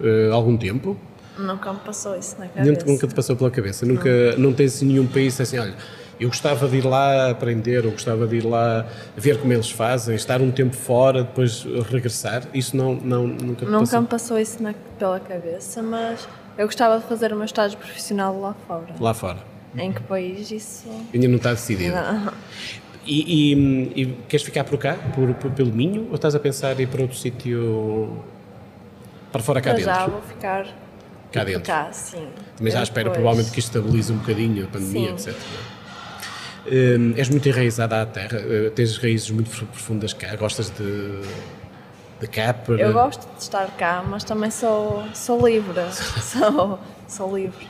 [0.00, 0.96] Uh, algum tempo?
[1.38, 2.86] Nunca me passou isso na cabeça.
[2.86, 3.86] Nunca te passou pela cabeça?
[3.86, 5.74] Nunca, não, não tens nenhum país assim, olha,
[6.18, 10.14] eu gostava de ir lá aprender, ou gostava de ir lá ver como eles fazem,
[10.14, 12.42] estar um tempo fora, depois regressar?
[12.52, 14.00] Isso não, não nunca Nunca passou?
[14.02, 18.54] me passou isso na, pela cabeça, mas eu gostava de fazer meu estágio profissional lá
[18.66, 18.94] fora.
[18.98, 19.38] Lá fora.
[19.76, 20.88] Em que país isso?
[21.14, 21.94] Ainda não está decidido.
[21.94, 22.32] Não.
[23.06, 26.78] E, e, e, queres ficar por cá, por, por, pelo Minho, ou estás a pensar
[26.78, 28.22] em ir para outro sítio
[29.32, 30.00] para fora cá Mas dentro?
[30.00, 30.66] Já vou ficar
[31.32, 31.62] cá dentro.
[31.62, 32.26] Cá, sim.
[32.60, 35.30] Mas já espera provavelmente que isto estabilize um bocadinho a pandemia, sim.
[35.30, 35.40] etc.
[36.66, 41.22] Um, és muito enraizada à terra, uh, tens raízes muito profundas cá, gostas de
[42.20, 42.76] de cá para...
[42.76, 45.80] Eu gosto de estar cá, mas também sou, sou livre.
[45.92, 46.78] sou,
[47.08, 47.66] sou livre.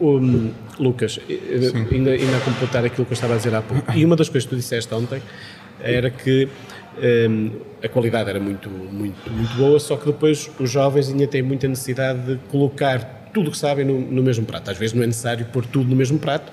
[0.00, 3.90] Um, Lucas, eh, ainda, ainda a completar aquilo que eu estava a dizer há pouco,
[3.92, 5.22] e uma das coisas que tu disseste ontem
[5.80, 6.48] era que
[7.28, 7.50] um,
[7.82, 11.66] a qualidade era muito, muito, muito boa, só que depois os jovens ainda têm muita
[11.66, 14.70] necessidade de colocar tudo o que sabem no, no mesmo prato.
[14.70, 16.52] Às vezes não é necessário pôr tudo no mesmo prato,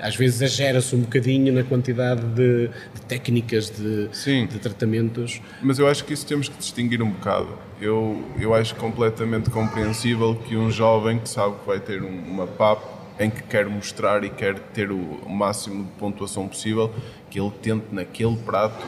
[0.00, 5.40] às vezes exagera-se um bocadinho na quantidade de, de técnicas, de, de, tratamentos.
[5.62, 7.58] Mas eu acho que isso temos que distinguir um bocado.
[7.80, 12.46] Eu, eu acho completamente compreensível que um jovem que sabe que vai ter um, uma
[12.46, 12.82] PAP
[13.20, 16.92] em que quer mostrar e quer ter o, máximo de pontuação possível,
[17.28, 18.86] que ele tente naquele prato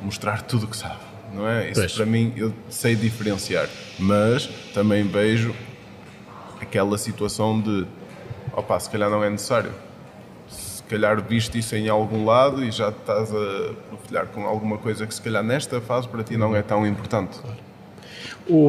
[0.00, 1.00] mostrar tudo o que sabe.
[1.34, 1.70] Não é?
[1.70, 1.92] Isso pois.
[1.92, 5.54] para mim eu sei diferenciar, mas também vejo
[6.58, 7.86] aquela situação de
[8.54, 9.72] opa, se calhar não é necessário
[10.88, 15.14] calhar viste isso em algum lado e já estás a profilhar com alguma coisa que
[15.14, 17.38] se calhar nesta fase para ti não é tão importante.
[18.48, 18.68] O,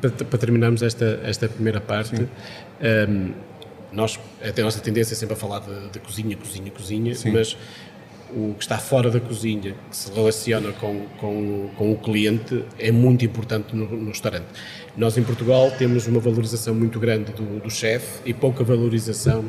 [0.00, 2.26] para, para, terminarmos esta, esta primeira parte,
[3.08, 3.32] um,
[3.92, 7.32] nós, até a nossa tendência é sempre a falar de, de cozinha, cozinha, cozinha, Sim.
[7.32, 7.56] mas
[8.30, 12.90] o que está fora da cozinha, que se relaciona com, com, com o cliente, é
[12.90, 14.46] muito importante no, no, restaurante.
[14.96, 19.48] Nós, em Portugal, temos uma valorização muito grande do, do chefe e pouca valorização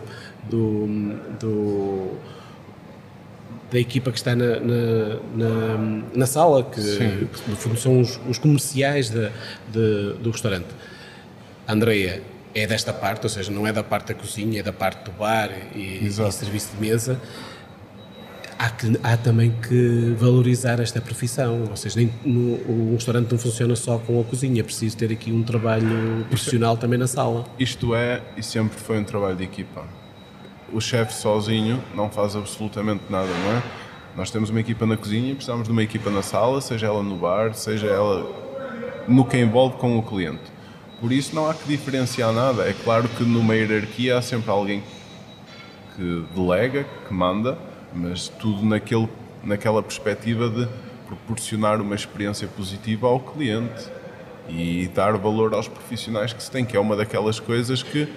[0.49, 0.87] do,
[1.39, 2.11] do
[3.71, 9.09] da equipa que está na, na, na, na sala, que, que, são os, os comerciais
[9.09, 9.29] de,
[9.71, 10.67] de, do restaurante.
[11.67, 12.21] A Andrea
[12.53, 15.11] é desta parte, ou seja, não é da parte da cozinha, é da parte do
[15.11, 17.19] bar e, e serviço de mesa
[18.57, 23.37] há, que, há também que valorizar esta profissão, ou seja, nem, no, um restaurante não
[23.37, 27.45] funciona só com a cozinha, é preciso ter aqui um trabalho profissional também na sala.
[27.59, 29.85] Isto é e sempre foi um trabalho de equipa.
[30.73, 33.63] O chefe sozinho não faz absolutamente nada, não é?
[34.15, 37.15] Nós temos uma equipa na cozinha precisamos de uma equipa na sala, seja ela no
[37.15, 38.25] bar, seja ela
[39.07, 40.55] no que envolve com o cliente.
[40.99, 42.63] Por isso não há que diferenciar nada.
[42.67, 44.81] É claro que numa hierarquia há sempre alguém
[45.95, 47.57] que delega, que manda,
[47.93, 49.07] mas tudo naquele,
[49.43, 50.67] naquela perspectiva de
[51.05, 53.85] proporcionar uma experiência positiva ao cliente
[54.49, 58.07] e dar valor aos profissionais que se tem, que é uma daquelas coisas que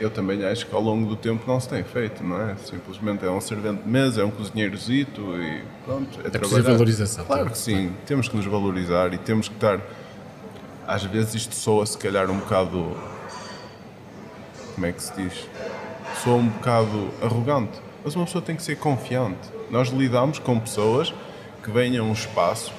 [0.00, 2.56] eu também acho que ao longo do tempo não se tem feito, não é?
[2.56, 6.20] Simplesmente é um servente de mesa, é um cozinheirozito e pronto.
[6.24, 7.24] É, é preciso valorização.
[7.24, 9.80] Claro que sim, temos que nos valorizar e temos que estar.
[10.86, 12.96] Às vezes isto soa se calhar um bocado.
[14.74, 15.46] Como é que se diz?
[16.24, 19.48] Soa um bocado arrogante mas uma pessoa tem que ser confiante.
[19.70, 21.12] Nós lidamos com pessoas
[21.62, 22.72] que venham um espaço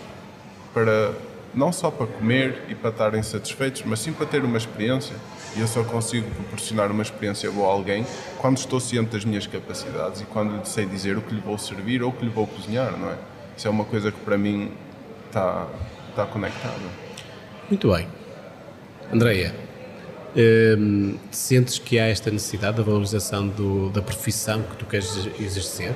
[0.73, 1.13] para
[1.53, 5.15] não só para comer e para estarem satisfeitos, mas sim para ter uma experiência.
[5.55, 8.05] E eu só consigo proporcionar uma experiência boa a alguém
[8.37, 11.57] quando estou ciente das minhas capacidades e quando lhe sei dizer o que lhe vou
[11.57, 13.17] servir ou o que lhe vou cozinhar, não é?
[13.57, 14.71] Isso é uma coisa que para mim
[15.27, 15.67] está,
[16.09, 16.75] está conectada.
[17.69, 18.07] Muito bem.
[19.13, 19.53] Andreia,
[20.33, 25.93] Um, sentes que há esta necessidade da valorização do, da profissão que tu queres exercer?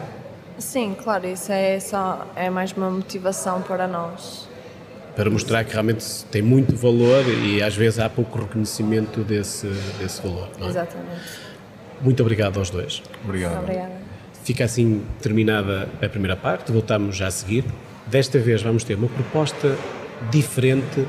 [0.58, 4.50] Sim, claro, isso é só é mais uma motivação para nós.
[5.16, 9.68] Para mostrar que realmente tem muito valor e às vezes há pouco reconhecimento desse,
[10.00, 10.50] desse valor.
[10.62, 10.68] É?
[10.68, 11.22] Exatamente.
[12.02, 13.02] Muito obrigado aos dois.
[13.24, 13.64] Obrigado.
[13.64, 13.94] Obrigada.
[14.44, 17.64] Fica assim terminada a primeira parte, voltamos já a seguir.
[18.08, 19.76] Desta vez vamos ter uma proposta
[20.30, 21.06] diferente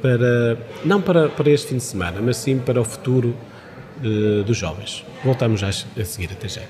[0.00, 3.34] para, não para, para este fim de semana, mas sim para o futuro
[4.02, 5.04] uh, dos jovens.
[5.24, 6.62] Voltamos já a seguir, até já.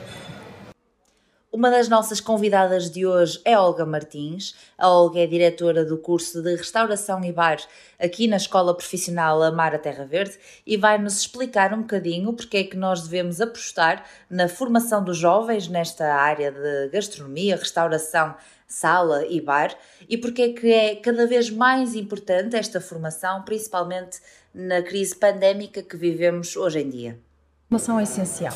[1.55, 4.57] Uma das nossas convidadas de hoje é Olga Martins.
[4.77, 7.59] A Olga é diretora do curso de Restauração e Bar
[7.97, 10.37] aqui na Escola Profissional Amara Terra Verde
[10.67, 15.69] e vai-nos explicar um bocadinho porque é que nós devemos apostar na formação dos jovens
[15.69, 18.35] nesta área de gastronomia, restauração
[18.67, 24.19] sala e bar, e porque é que é cada vez mais importante esta formação, principalmente
[24.53, 27.13] na crise pandémica que vivemos hoje em dia?
[27.13, 28.55] A formação é essencial.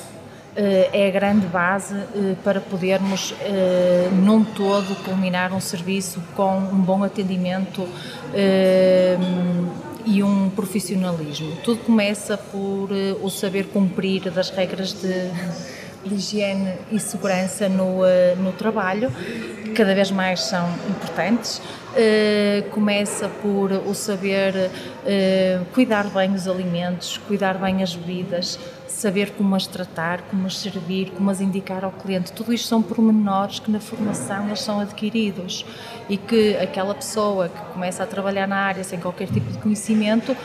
[0.61, 6.59] Eh, é a grande base eh, para podermos, eh, num todo, culminar um serviço com
[6.59, 7.87] um bom atendimento
[10.05, 11.53] e um profissionalismo.
[11.63, 12.91] Tudo começa por
[13.23, 15.31] o saber cumprir das regras de
[16.05, 18.03] de higiene e segurança no,
[18.37, 19.11] no trabalho,
[19.65, 21.61] que cada vez mais são importantes.
[21.89, 29.31] Uh, começa por o saber uh, cuidar bem os alimentos, cuidar bem as bebidas, saber
[29.33, 32.33] como as tratar, como as servir, como as indicar ao cliente.
[32.33, 35.65] Tudo isto são pormenores que na formação eles são adquiridos
[36.09, 40.37] e que aquela pessoa que começa a trabalhar na área sem qualquer tipo de conhecimento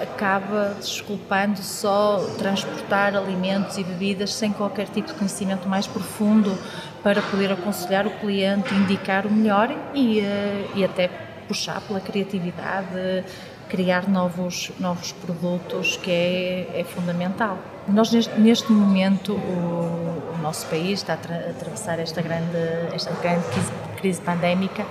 [0.00, 6.56] acaba desculpando só transportar alimentos e bebidas sem qualquer tipo de conhecimento mais profundo
[7.02, 11.08] para poder aconselhar o cliente, indicar o melhor e, eh, e até
[11.46, 13.24] puxar pela criatividade,
[13.68, 17.58] criar novos, novos produtos, que é, é fundamental.
[17.92, 22.56] Nós, neste, neste momento, o, o, nosso país está a, atravessar esta grande,
[22.92, 24.86] esta grande crise, crise pandémica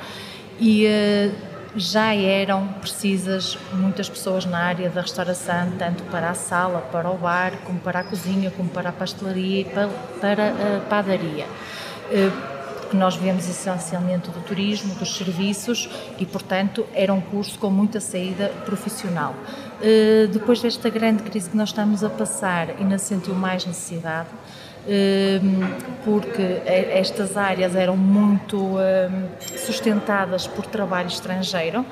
[0.60, 6.82] e uh, já eram precisas muitas pessoas na área da restauração, tanto para a sala,
[6.92, 11.46] para o bar, como para a cozinha, como para a pastelaria e para a padaria.
[12.08, 17.70] Porque eh, nós vemos essencialmente do turismo, dos serviços e, portanto, era um curso com
[17.70, 19.36] muita saída profissional.
[19.82, 24.30] Eh, depois desta grande crise que nós estamos a passar, ainda sentiu mais necessidade
[24.88, 25.62] Ehm,
[26.06, 31.86] porque estas áreas eram muito ehm, sustentadas por trabalho estrangeiro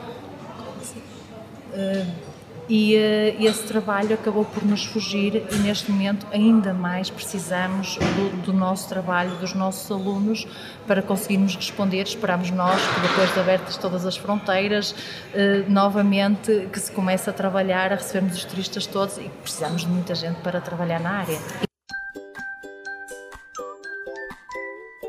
[2.70, 8.42] e eh, esse trabalho acabou por nos fugir e neste momento ainda mais precisamos do,
[8.44, 10.46] do, nosso trabalho, dos nossos alunos
[10.86, 12.04] para conseguirmos responder.
[12.04, 14.94] Esperamos nós que depois de abertas todas as fronteiras,
[15.34, 19.88] eh, novamente que se comece a trabalhar, a recebermos os turistas todos e precisamos de
[19.88, 21.67] muita gente para trabalhar na área.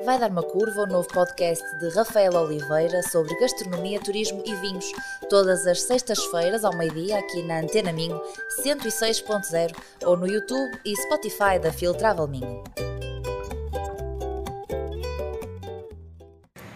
[0.09, 4.87] Vai Dar uma Curva, o novo podcast de Rafael Oliveira sobre gastronomia, turismo e vinhos,
[5.29, 8.19] todas as sextas-feiras ao meio-dia aqui na Antena Minho
[8.65, 12.65] 106.0 ou no YouTube e Spotify da Fil Travel Minho.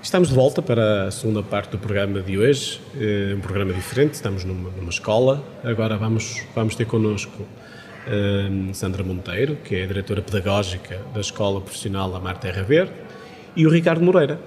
[0.02, 4.12] Estamos de volta para a segunda parte do programa de hoje, eh, um programa diferente,
[4.12, 7.46] estamos numa, numa escola, agora vamos, vamos ter connosco
[8.06, 12.92] eh, Sandra Monteiro, que é a diretora pedagógica da Escola Profissional Amar Terra Verde,
[13.56, 14.40] e o Ricardo Moreira,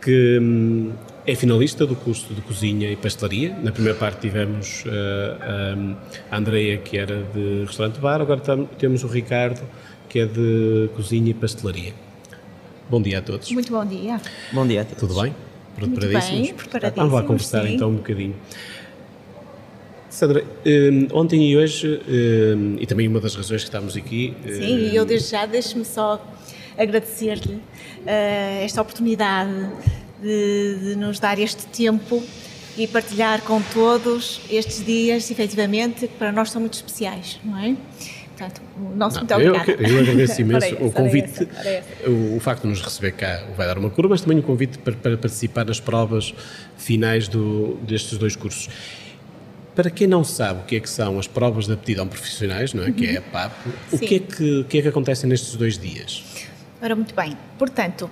[0.00, 0.92] que hum,
[1.26, 3.54] é finalista do curso de cozinha e pastelaria.
[3.62, 5.96] Na primeira parte tivemos uh,
[6.30, 8.40] a Andreia, que era de restaurante-bar, agora
[8.78, 9.60] temos o Ricardo,
[10.08, 11.92] que é de cozinha e pastelaria.
[12.88, 13.50] Bom dia a todos.
[13.52, 14.18] Muito bom dia.
[14.52, 15.00] Bom dia a todos.
[15.00, 15.34] Tudo bem?
[15.76, 16.30] Preparadíssimos?
[16.30, 16.96] Muito bem, preparadíssimos.
[16.96, 17.74] Vamos lá conversar sim.
[17.74, 18.34] então um bocadinho.
[20.08, 24.34] Sandra, um, ontem e hoje, um, e também uma das razões que estamos aqui.
[24.46, 26.24] Sim, e eu desde já deixe-me só
[26.78, 29.50] agradecer-lhe uh, esta oportunidade
[30.22, 32.22] de, de, nos dar este tempo
[32.76, 37.74] e partilhar com todos estes dias, efetivamente, que para nós são muito especiais, não é?
[38.38, 39.70] Portanto, o nosso não, muito obrigado.
[39.70, 41.48] Eu, eu agradeço imenso o convite,
[42.06, 44.78] o, o, facto de nos receber cá, vai dar uma curva, mas também o convite
[44.78, 46.32] para, para participar nas provas
[46.76, 48.68] finais do, destes dois cursos.
[49.74, 52.84] Para quem não sabe o que é que são as provas de aptidão profissionais, não
[52.84, 52.86] é?
[52.86, 52.92] Uhum.
[52.92, 53.52] Que é a PAP,
[53.92, 56.22] o que é que, que é que acontece nestes dois dias?
[56.80, 57.36] Ora, muito bem.
[57.58, 58.08] Portanto,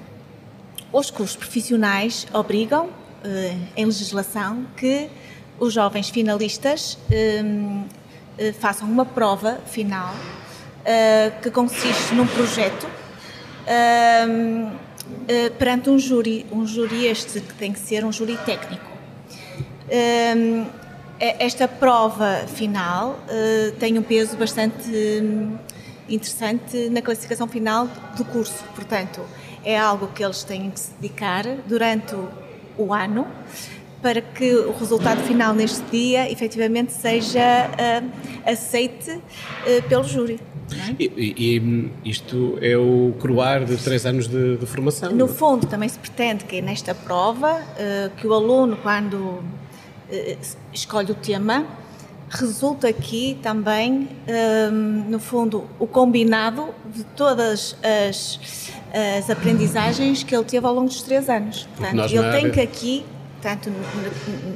[0.92, 2.88] os cursos profissionais obrigam,
[3.22, 5.08] eh, em legislação, que
[5.58, 7.44] os jovens finalistas eh,
[8.38, 10.14] eh, façam uma prova final
[11.42, 12.86] que consiste num projeto
[15.58, 18.86] perante um júri, um júri este que tem que ser um júri técnico.
[21.18, 23.18] esta prova final
[23.80, 24.92] tem um peso bastante
[26.08, 28.64] interessante na classificação final do curso.
[28.74, 29.20] Portanto,
[29.64, 32.14] é algo que eles têm que se dedicar durante
[32.78, 33.26] o, ano
[34.00, 37.40] para que o resultado final neste dia efetivamente seja
[37.70, 40.40] uh, aceite uh, pelo júri.
[40.72, 40.94] É?
[40.98, 45.12] E, e, isto é o coroar de três anos de, de formação?
[45.12, 49.42] No fundo, também se pretende que nesta prova, uh, que o aluno, quando
[50.72, 51.66] escolhe o tema,
[52.28, 54.08] resulta aqui também,
[55.08, 57.76] no fundo, o combinado de todas
[58.08, 58.70] as,
[59.18, 61.68] as aprendizagens que ele teve ao longo dos três anos.
[61.76, 63.04] Portanto, ele tem que aqui
[63.40, 63.70] tanto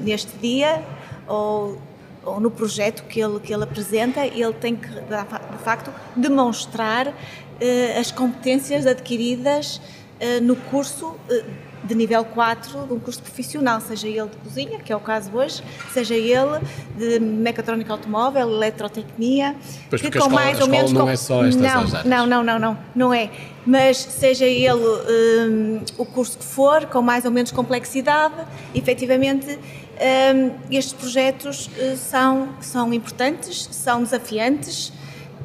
[0.02, 0.82] neste dia
[1.28, 1.80] ou,
[2.24, 7.14] ou, no projeto que ele, que ele apresenta, ele tem que, de facto, demonstrar
[7.60, 9.80] eh, as competências adquiridas
[10.18, 11.44] eh, no curso eh,
[11.82, 15.30] de nível 4 de um curso profissional, seja ele de cozinha, que é o caso
[15.34, 15.62] hoje,
[15.92, 16.60] seja ele
[16.96, 19.56] de mecatrónica automóvel, eletrotecnia,
[19.88, 21.10] pois que com escola, mais ou menos não com...
[21.10, 22.04] é só estas não, áreas.
[22.04, 23.30] não, não, não, não, não é.
[23.66, 28.34] Mas seja ele um, o curso que for, com mais ou menos complexidade,
[28.74, 29.58] efetivamente
[30.00, 34.92] um, estes projetos uh, são, são importantes, são desafiantes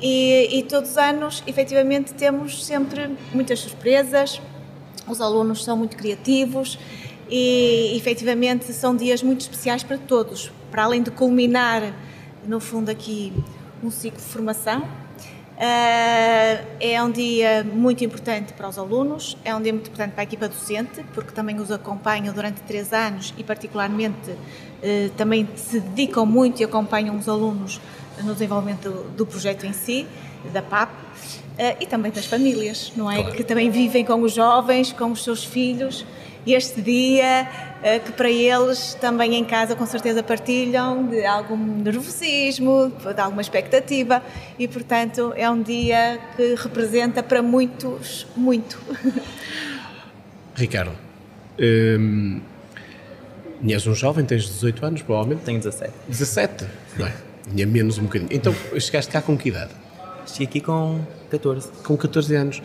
[0.01, 4.41] e, e todos os anos, efetivamente, temos sempre muitas surpresas,
[5.07, 6.77] os alunos são muito criativos
[7.29, 10.51] e efetivamente são dias muito especiais para todos.
[10.71, 11.93] Para além de culminar,
[12.45, 13.33] no fundo, aqui
[13.83, 14.83] um ciclo de formação,
[15.55, 20.21] Uh, é um dia muito importante para os alunos, é um dia muito importante para
[20.21, 25.79] a equipa docente, porque também os acompanham durante três anos e, particularmente, uh, também se
[25.79, 27.79] dedicam muito e acompanham os alunos
[28.23, 30.07] no desenvolvimento do, do projeto em si,
[30.53, 30.89] da PAP.
[30.91, 33.21] Uh, e também das famílias, não é?
[33.21, 33.35] Claro.
[33.35, 36.05] Que também vivem com os jovens, com os seus filhos.
[36.45, 37.47] E este dia,
[37.79, 43.41] uh, que para eles também em casa com certeza partilham de algum nervosismo, de alguma
[43.41, 44.21] expectativa.
[44.59, 48.77] E portanto é um dia que representa para muitos muito.
[50.55, 50.91] Ricardo,
[51.59, 52.41] hum,
[53.67, 55.43] és um jovem, tens 18 anos, provavelmente?
[55.43, 55.91] Tenho 17.
[56.07, 56.65] 17?
[56.97, 57.13] Não é?
[57.49, 58.29] Tinha menos um bocadinho.
[58.31, 59.71] Então chegaste cá com que idade?
[60.25, 61.69] Cheguei aqui com 14.
[61.83, 62.61] Com 14 anos.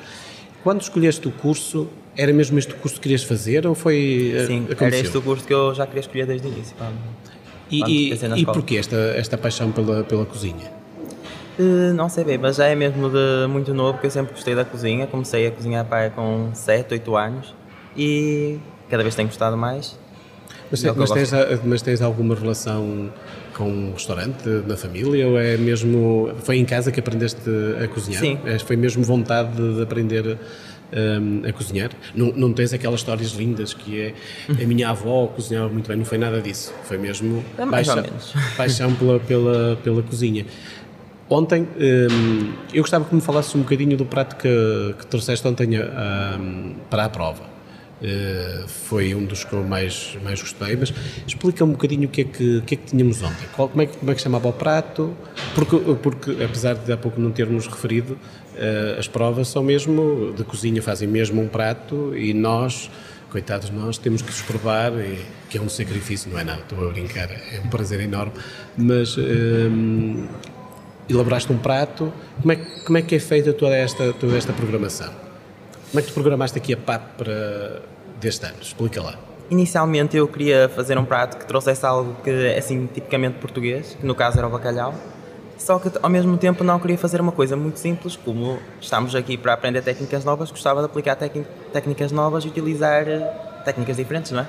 [0.63, 4.33] Quando escolheste o curso, era mesmo este o curso que querias fazer ou foi.
[4.35, 4.87] Eh, Sim, aconteceu?
[4.87, 6.77] era este o curso que eu já queria escolher desde o início.
[7.71, 10.73] E e, e porquê esta, esta paixão pela, pela cozinha?
[11.59, 14.55] Uh, não sei bem, mas já é mesmo de muito novo que eu sempre gostei
[14.55, 15.07] da cozinha.
[15.07, 17.55] Comecei a cozinhar com 7, 8 anos
[17.97, 19.99] e cada vez tenho gostado mais.
[20.71, 21.31] Mas, é mas, tens,
[21.65, 23.13] mas tens alguma relação
[23.55, 27.43] com um restaurante na família ou é mesmo foi em casa que aprendeste
[27.83, 28.21] a cozinhar?
[28.21, 28.39] Sim.
[28.45, 30.39] É, foi mesmo vontade de aprender
[30.93, 31.91] um, a cozinhar?
[32.15, 34.15] Não, não tens aquelas histórias lindas que é
[34.63, 36.73] a minha avó cozinhava muito bem, não foi nada disso.
[36.85, 38.05] Foi mesmo é paixão,
[38.57, 40.47] paixão pela, pela, pela cozinha.
[41.29, 45.79] Ontem, um, eu gostava que me falasses um bocadinho do prato que, que trouxeste ontem
[45.79, 47.50] um, para a prova.
[48.01, 50.93] Uh, foi um dos que eu mais, mais gostei, mas
[51.27, 53.47] explica um bocadinho o que é que, o que, é que tínhamos ontem.
[53.55, 55.15] Qual, como, é que, como é que chamava o prato?
[55.55, 60.45] Porque, porque apesar de há pouco não termos referido, uh, as provas são mesmo de
[60.45, 62.91] cozinha, fazem mesmo um prato e nós,
[63.29, 65.19] coitados nós, temos que os provar, e,
[65.51, 68.33] que é um sacrifício, não é nada, estou a brincar, é um prazer enorme,
[68.79, 69.17] mas.
[69.19, 70.51] Um, eh,
[71.11, 75.30] elaboraste um prato, como é, como é que é feita toda esta, toda esta programação?
[75.91, 77.83] Como é que tu programaste aqui a PAP para
[78.21, 78.55] deste ano?
[78.63, 79.19] Explica lá.
[79.51, 84.07] Inicialmente eu queria fazer um prato que trouxesse algo que é assim tipicamente português, que
[84.07, 84.95] no caso era o bacalhau.
[85.59, 89.37] Só que ao mesmo tempo não queria fazer uma coisa muito simples, como estamos aqui
[89.37, 93.19] para aprender técnicas novas, gostava de aplicar técnicas novas e utilizar eh,
[93.65, 94.47] técnicas diferentes, não é?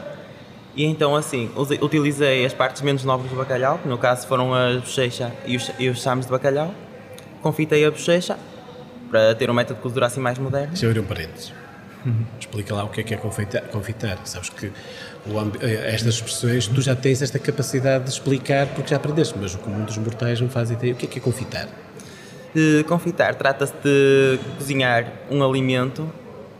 [0.75, 1.49] E então assim,
[1.81, 5.71] utilizei as partes menos nobres do bacalhau, que no caso foram a bochecha e os,
[5.79, 6.71] e os chames de bacalhau.
[7.41, 8.37] Confitei a bochecha,
[9.11, 10.69] para ter um método de cozedura assim mais moderno.
[10.69, 11.53] Deixa eu abrir um parênteses.
[12.05, 12.25] Uhum.
[12.39, 13.61] Explica lá o que é que é confitar.
[13.63, 14.17] confitar.
[14.25, 19.35] Sabes que eh, estas expressões tu já tens esta capacidade de explicar porque já aprendeste,
[19.39, 20.93] mas o comum dos mortais não faz ideia.
[20.93, 21.67] O que é que é confitar?
[22.55, 26.11] Uh, confitar trata-se de cozinhar um alimento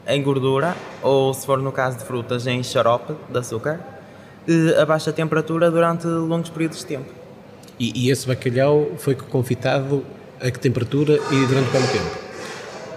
[0.08, 3.80] em gordura ou, se for no caso de frutas, em xarope de açúcar
[4.47, 7.12] uh, a baixa temperatura durante longos períodos de tempo.
[7.80, 10.06] E, e esse bacalhau foi confitado
[10.39, 12.30] a que temperatura e durante quanto tempo?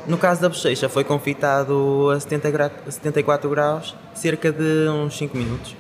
[0.07, 5.37] No caso da bochecha, foi confitado a 70 gra 74 graus, cerca de uns 5
[5.37, 5.75] minutos.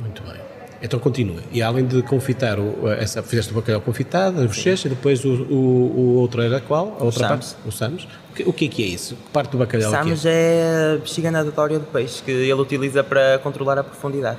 [0.00, 0.40] Muito bem.
[0.80, 1.40] Então continua.
[1.50, 5.54] E além de confitar, o, essa, fizeste o bacalhau confitado, a bochecha, depois o, o,
[5.54, 6.96] o, outro era qual?
[7.00, 7.56] A outra o parte?
[7.66, 8.04] O Sams.
[8.30, 9.16] O que, o que é que é isso?
[9.16, 10.30] Que parte do bacalhau Sams é?
[10.30, 14.38] é a bexiga nadatória do peixe, que ele utiliza para controlar a profundidade.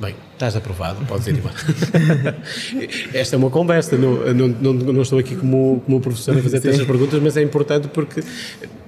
[0.00, 1.54] Bem, estás aprovado, podes ir embora.
[3.12, 6.56] Esta é uma conversa, não, não, não, não estou aqui como, como professor a fazer
[6.56, 8.20] essas perguntas, mas é importante porque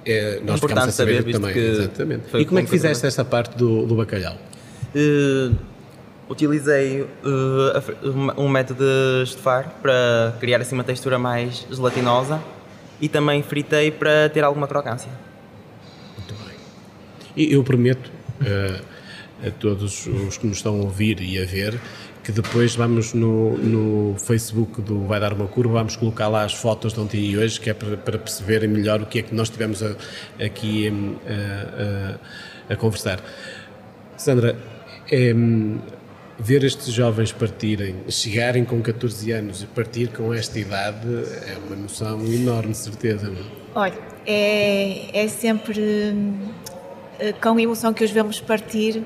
[0.07, 1.57] é, nós Importante ficamos a saber, saber, também.
[1.57, 2.23] Exatamente.
[2.39, 4.39] E como é que fizeste essa parte do, do bacalhau?
[4.95, 5.55] Uh,
[6.31, 12.43] utilizei uh, um método de estufar para criar assim uma textura mais gelatinosa
[13.03, 15.11] e também fritei para ter alguma crocância.
[16.17, 16.57] Muito bem.
[17.37, 18.11] E eu prometo
[18.45, 18.81] eh,
[19.47, 21.79] a todos os que nos estão a ouvir e a ver
[22.23, 26.55] que depois vamos no, no Facebook do Vai Dar Uma Curva, vamos colocar lá as
[26.55, 29.35] fotos de ontem e hoje, que é para, para perceberem melhor o que é que
[29.35, 29.97] nós tivemos a-
[30.41, 33.19] aqui hum, a, a- a conversar.
[34.17, 34.57] Sandra,
[35.35, 35.79] hum,
[36.39, 41.75] ver estes jovens partirem, chegarem com 14 anos e partir com esta idade é uma
[41.75, 43.29] noção enorme, certeza.
[43.29, 43.45] não é?
[43.75, 46.39] Olha, é, é sempre hum,
[47.41, 49.03] com emoção que os vemos partir,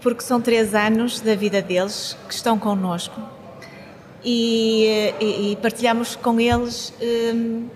[0.00, 3.20] porque são três anos da vida deles que estão connosco
[4.24, 6.92] e, eh, e- e partilhamos com eles
[7.34, 7.66] hum,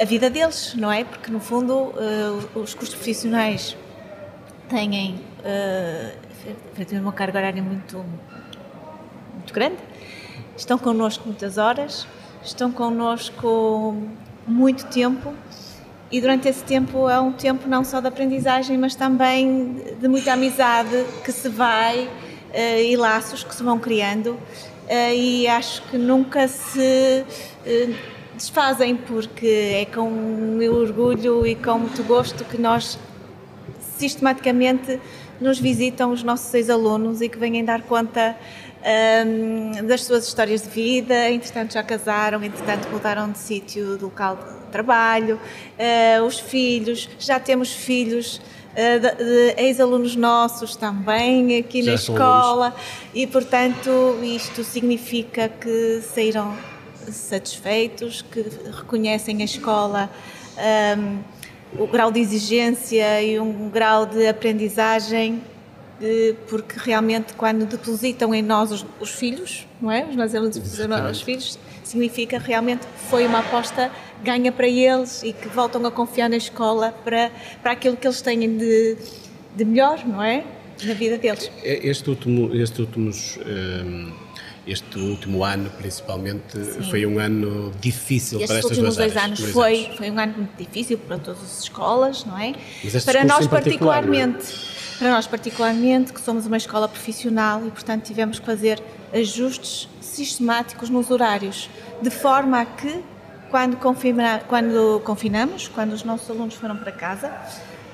[0.00, 1.04] a vida deles, não é?
[1.04, 3.76] Porque no fundo eh, os cursos profissionais
[4.68, 6.14] têm eh,
[6.72, 8.04] efetivamente uma carga horária muito,
[9.34, 9.76] muito grande,
[10.56, 12.06] estão connosco muitas horas,
[12.42, 13.96] estão connosco
[14.46, 15.34] muito tempo
[16.10, 20.32] e durante esse tempo é um tempo não só de aprendizagem, mas também de muita
[20.32, 22.08] amizade que se vai
[22.52, 24.38] eh, e laços que se vão criando
[24.88, 27.24] eh, e acho que nunca se
[27.66, 27.90] eh,
[28.34, 32.98] desfazem porque é com meu orgulho e com muito gosto que nós
[33.98, 34.98] sistematicamente
[35.38, 38.34] nos visitam os nossos ex-alunos e que vêm dar conta
[39.26, 44.57] hum, das suas histórias de vida, entretanto já casaram, entretanto mudaram de sítio, de local
[44.68, 45.40] trabalho,
[45.78, 48.40] eh, os filhos, já temos filhos
[48.76, 52.76] eh, ex-alunos nossos também aqui Já na escola
[53.12, 56.56] e portanto isto significa que saíram
[57.10, 60.10] satisfeitos, que reconhecem a escola
[60.96, 61.18] hum,
[61.76, 65.42] o grau de exigência e um grau de aprendizagem,
[66.00, 70.06] eh, porque realmente quando depositam em nós os, os filhos, não é?
[70.06, 70.32] Os nós
[71.10, 71.58] os filhos,
[71.88, 73.90] significa realmente que foi uma aposta
[74.22, 77.30] ganha para eles e que voltam a confiar na escola para,
[77.62, 78.96] para aquilo que eles têm de,
[79.56, 80.44] de melhor, não é?
[80.84, 81.50] Na vida deles.
[81.62, 83.38] É, Este último, este últimos,
[83.84, 84.12] hum,
[84.66, 86.56] este último ano, principalmente,
[86.90, 89.26] foi um ano difícil para Estes estas últimos duas dois áreas.
[89.26, 89.96] anos dois foi, anos.
[89.96, 92.54] foi um ano muito difícil para todas as escolas, não é?
[92.84, 94.18] Estes Para nós em particular, não é?
[94.26, 94.54] particularmente,
[94.98, 98.80] para nós particularmente, que somos uma escola profissional e portanto tivemos que fazer
[99.12, 101.70] ajustes sistemáticos nos horários,
[102.02, 103.02] de forma a que
[103.50, 107.28] quando, confina- quando confinamos, quando os nossos alunos foram para casa,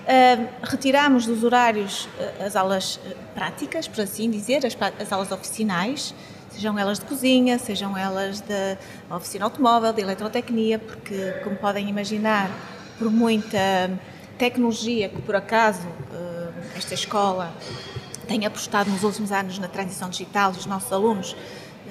[0.07, 5.31] ah, retiramos dos horários ah, as aulas ah, práticas, por assim dizer, as, as aulas
[5.31, 6.15] oficinais,
[6.51, 12.51] sejam elas de cozinha, sejam elas da oficina automóvel, de eletrotecnia, porque, como podem imaginar,
[12.99, 13.91] por muita
[14.39, 15.87] tecnologia que, por acaso,
[16.77, 17.53] esta escola
[18.25, 21.37] tem apostado nos últimos anos na transição digital dos nossos alunos,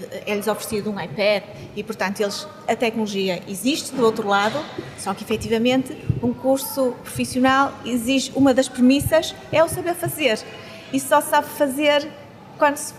[0.02, 1.44] eh, é-lhes oferecido um iPad
[1.76, 4.60] e, portanto, eles, a tecnologia existe do outro lado,
[4.98, 10.40] só que efetivamente um curso profissional exige, uma das premissas é o saber fazer.
[10.92, 12.08] E só se sabe fazer
[12.58, 12.94] quando se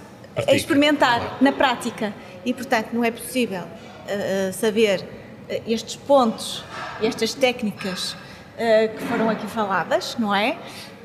[0.49, 2.13] experimentar na prática.
[2.45, 3.63] E, portanto, não é possível
[4.07, 5.07] eh, saber
[5.49, 6.63] eh, estes pontos
[7.01, 8.17] e estas técnicas
[8.59, 10.59] eh, que foram aqui faladas, não é?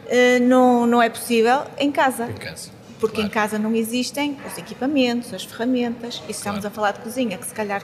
[0.09, 2.25] Eh, não, não é possível em casa.
[2.29, 2.71] Em casa.
[2.99, 3.27] Porque Claro.
[3.27, 7.37] em casa não existem os equipamentos, as ferramentas, e se estamos a falar de cozinha,
[7.37, 7.81] que se calhar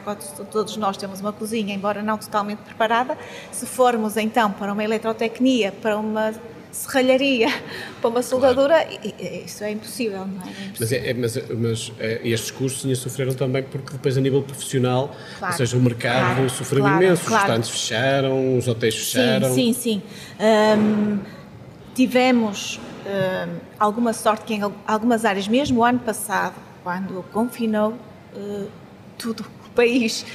[0.52, 3.18] todos nós temos uma cozinha, embora não totalmente preparada,
[3.50, 6.34] se formos então para uma eletrotecnia, para uma
[6.70, 7.48] serralharia,
[8.02, 10.48] para uma soldadura, i- isso é impossível, não é?
[10.50, 11.06] É Mas, impossível.
[11.06, 15.54] é, é- mas, mas, é, estes cursos sofreram também porque depois a nível profissional, Claro,
[15.54, 17.42] ou seja, o mercado claro, sofreu claro, imenso, os claro.
[17.44, 19.54] restaurantes fecharam, os hotéis fecharam.
[19.56, 20.02] Sim, sim,
[20.38, 21.22] sim.
[21.96, 27.94] Tivemos hum, alguma sorte que em al- algumas áreas, mesmo o ano passado, quando confinou
[28.36, 28.68] uh,
[29.18, 30.26] tudo o país,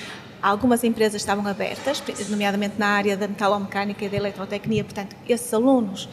[0.43, 6.09] algumas empresas estavam abertas, nomeadamente na área da metalomecânica e da eletrotecnia, portanto, esses alunos,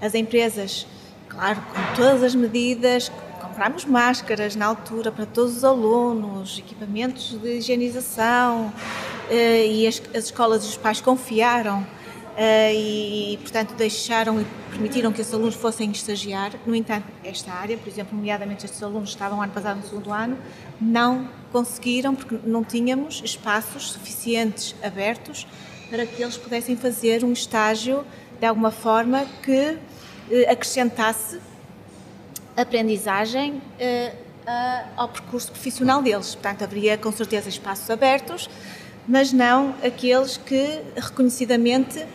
[0.00, 0.86] as empresas,
[1.28, 7.56] claro, com todas as medidas, comprámos máscaras na altura para todos os alunos, equipamentos de
[7.58, 8.72] higienização,
[9.30, 11.86] eh, e as, as escolas e os pais confiaram
[12.42, 16.52] e, portanto, deixaram e permitiram que esses alunos fossem estagiar.
[16.64, 20.10] No entanto, esta área, por exemplo, nomeadamente estes alunos que estavam ano passado no segundo
[20.10, 20.38] ano,
[20.80, 25.46] não conseguiram porque não tínhamos espaços suficientes abertos
[25.90, 28.06] para que eles pudessem fazer um estágio
[28.38, 29.76] de alguma forma que
[30.30, 31.40] eh, acrescentasse
[32.56, 34.16] aprendizagem uh,
[34.96, 36.34] ao percurso profissional deles.
[36.34, 38.48] Portanto, haveria com certeza espaços abertos,
[39.06, 42.06] mas não aqueles que reconhecidamente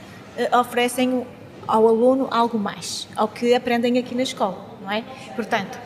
[0.59, 1.25] oferecem
[1.67, 5.03] ao aluno algo mais, ao que aprendem aqui na escola, não é?
[5.35, 5.79] Portanto,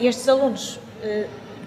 [0.00, 0.78] estes alunos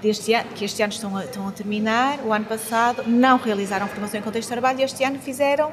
[0.01, 3.87] deste ano, que este ano estão a, estão a terminar, o ano passado não realizaram
[3.87, 5.71] formação em contexto de trabalho e este ano fizeram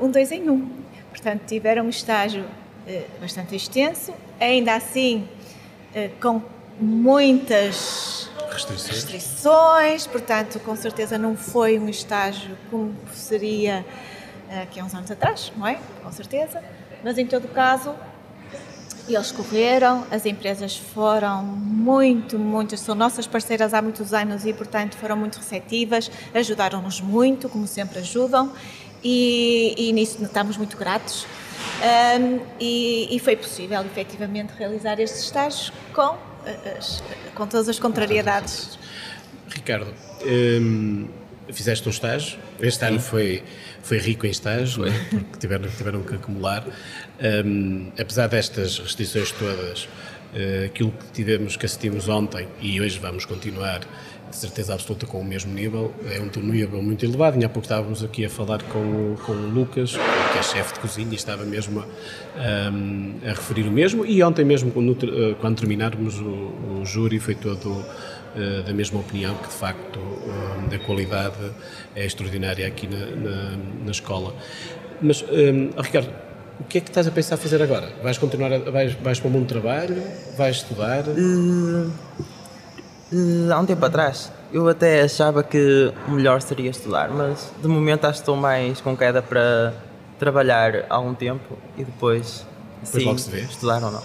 [0.00, 0.68] um dois em um.
[1.10, 2.44] Portanto, tiveram um estágio
[3.20, 5.26] bastante extenso, ainda assim
[6.20, 6.42] com
[6.78, 8.90] muitas restrições.
[8.90, 13.84] restrições, portanto, com certeza não foi um estágio como seria
[14.62, 15.78] aqui há uns anos atrás, não é?
[16.02, 16.62] Com certeza.
[17.02, 17.94] Mas em todo caso,
[19.08, 24.96] eles correram, as empresas foram muito, muitas, são nossas parceiras há muitos anos e, portanto,
[24.96, 28.52] foram muito receptivas, ajudaram-nos muito, como sempre ajudam,
[29.02, 31.26] e, e nisso estamos muito gratos.
[31.80, 36.16] Um, e, e, foi possível, efetivamente, realizar estes estágios com
[36.78, 37.02] as,
[37.34, 38.78] com todas as contrariedades.
[39.48, 39.92] Ricardo,
[40.24, 41.08] hum,
[41.50, 43.42] fizeste um estágio, este ano foi,
[43.90, 44.92] foi rico em estágio, é?
[45.10, 46.64] porque tiveram, tiveram que acumular.
[47.44, 53.24] Hum, apesar destas restrições todas, uh, aquilo que tivemos, que assistimos ontem e hoje vamos
[53.24, 53.80] continuar,
[54.30, 57.36] de certeza absoluta com o mesmo nível, é um nível muito elevado.
[57.40, 60.78] E há pouco estávamos aqui a falar com, com o Lucas, que é chefe de
[60.78, 64.06] cozinha, e estava mesmo a, um, a referir o mesmo.
[64.06, 66.24] E ontem mesmo, quando, eh, quando terminarmos, o,
[66.80, 67.84] o júri foi todo
[68.66, 71.52] da mesma opinião, que de facto um, a qualidade
[71.96, 74.34] é extraordinária aqui na, na, na escola.
[75.02, 76.10] Mas, um, Ricardo,
[76.60, 77.90] o que é que estás a pensar fazer agora?
[78.02, 80.02] Vais continuar, a, vais, vais para o mundo do trabalho?
[80.36, 81.04] Vais estudar?
[81.08, 81.90] Uh
[83.12, 87.66] Uh, há um tempo atrás, eu até achava que o melhor seria estudar, mas de
[87.66, 89.74] momento acho que estou mais com queda para
[90.16, 92.46] trabalhar há um tempo e depois,
[92.84, 93.40] depois logo se vê.
[93.40, 94.02] estudar ou não.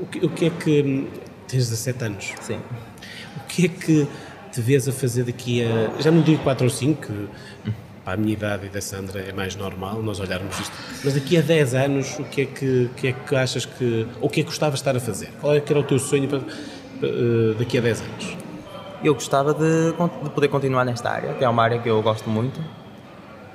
[0.00, 1.08] O que, o que é que.
[1.48, 2.34] Tens 17 anos?
[2.40, 2.60] Sim.
[3.36, 4.08] O que é que
[4.52, 6.00] te vês a fazer daqui a.
[6.00, 7.28] Já não digo 4 ou 5, que
[8.06, 10.72] para a minha idade e da Sandra é mais normal nós olharmos isto,
[11.02, 14.06] mas daqui a 10 anos, o que é que, que, é que achas que.
[14.20, 15.28] Ou o que é que gostavas de estar a fazer?
[15.40, 18.36] Qual é que era o teu sonho para eh, daqui a 10 anos?
[19.02, 19.92] Eu gostava de,
[20.22, 22.60] de, poder continuar nesta área, que é uma área que eu gosto muito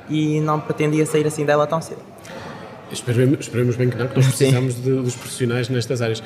[0.10, 2.02] e não pretendia sair assim dela tão cedo.
[2.92, 6.22] Esperemos, esperemos bem que não, que nós precisamos de, dos profissionais nestas áreas.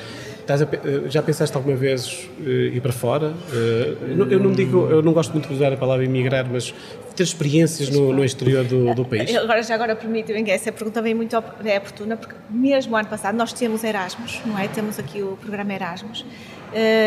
[0.48, 3.28] A, eh, já pensaste alguma vez uh, ir para fora?
[3.28, 6.72] Uh, eu não digo, eu não gosto muito de usar a palavra emigrar, mas
[7.16, 9.34] ter experiências no, no exterior do, do, país?
[9.34, 11.34] Agora, já agora permitem que essa pergunta vem muito
[11.64, 14.68] é oportuna, porque mesmo ano passado nós temos Erasmus, não é?
[14.68, 16.24] Temos aqui o programa Erasmus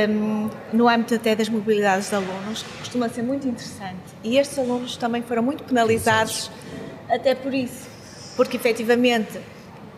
[0.10, 3.98] um, no âmbito até das mobilidades de alunos, costuma ser muito interessante.
[4.24, 6.52] E estes alunos também foram muito penalizados
[7.10, 7.88] até por isso,
[8.36, 9.40] porque efetivamente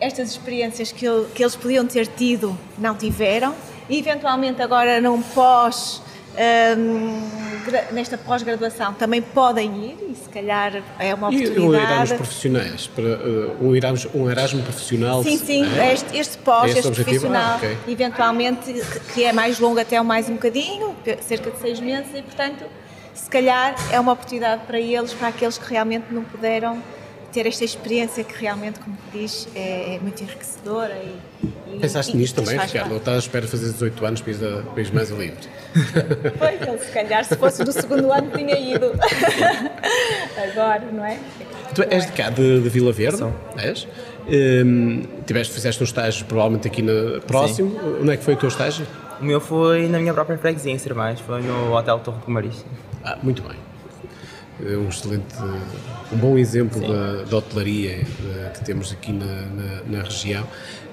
[0.02, 3.56] estas experiências que, que eles podiam ter tido não tiveram,
[3.88, 6.02] e eventualmente agora num pós
[6.78, 11.60] um, nesta pós-graduação também podem ir e se calhar é uma oportunidade.
[11.60, 15.24] E um Erasmus profissionais, para, uh, um, Erasmus, um Erasmus profissional?
[15.24, 15.94] Sim, sim, é?
[15.94, 17.78] este, este pós, é este profissional, ah, okay.
[17.88, 18.74] eventualmente,
[19.14, 22.64] que é mais longo até mais um bocadinho, cerca de seis meses, e portanto,
[23.14, 26.82] se calhar é uma oportunidade para eles, para aqueles que realmente não puderam
[27.32, 30.94] ter esta experiência que realmente, como diz, é, é muito enriquecedora.
[30.94, 32.92] E, e Pensaste e, nisto também, Ricardo?
[32.92, 35.38] Ou estás à espera de fazer 18 anos para ir, mais livre?
[36.38, 38.92] Foi, então, se calhar, se fosse do segundo ano, tinha ido.
[40.52, 41.20] Agora, não é?
[41.74, 43.18] Tu és de cá, de, de Vila Verde?
[43.18, 43.34] São.
[43.58, 43.88] És?
[44.28, 47.72] Um, tiveste, fizeste um estágio provavelmente aqui no, próximo.
[47.72, 48.02] Sim.
[48.02, 48.86] Onde é que foi o teu estágio?
[49.20, 51.20] O meu foi na minha própria freguesia, em Sermais.
[51.22, 52.66] Foi no Hotel Torre de Comaris.
[53.04, 53.71] Ah, muito bem
[54.60, 55.36] é um excelente,
[56.12, 60.44] um bom exemplo da, da, hotelaria eh, que temos aqui na, na, na região.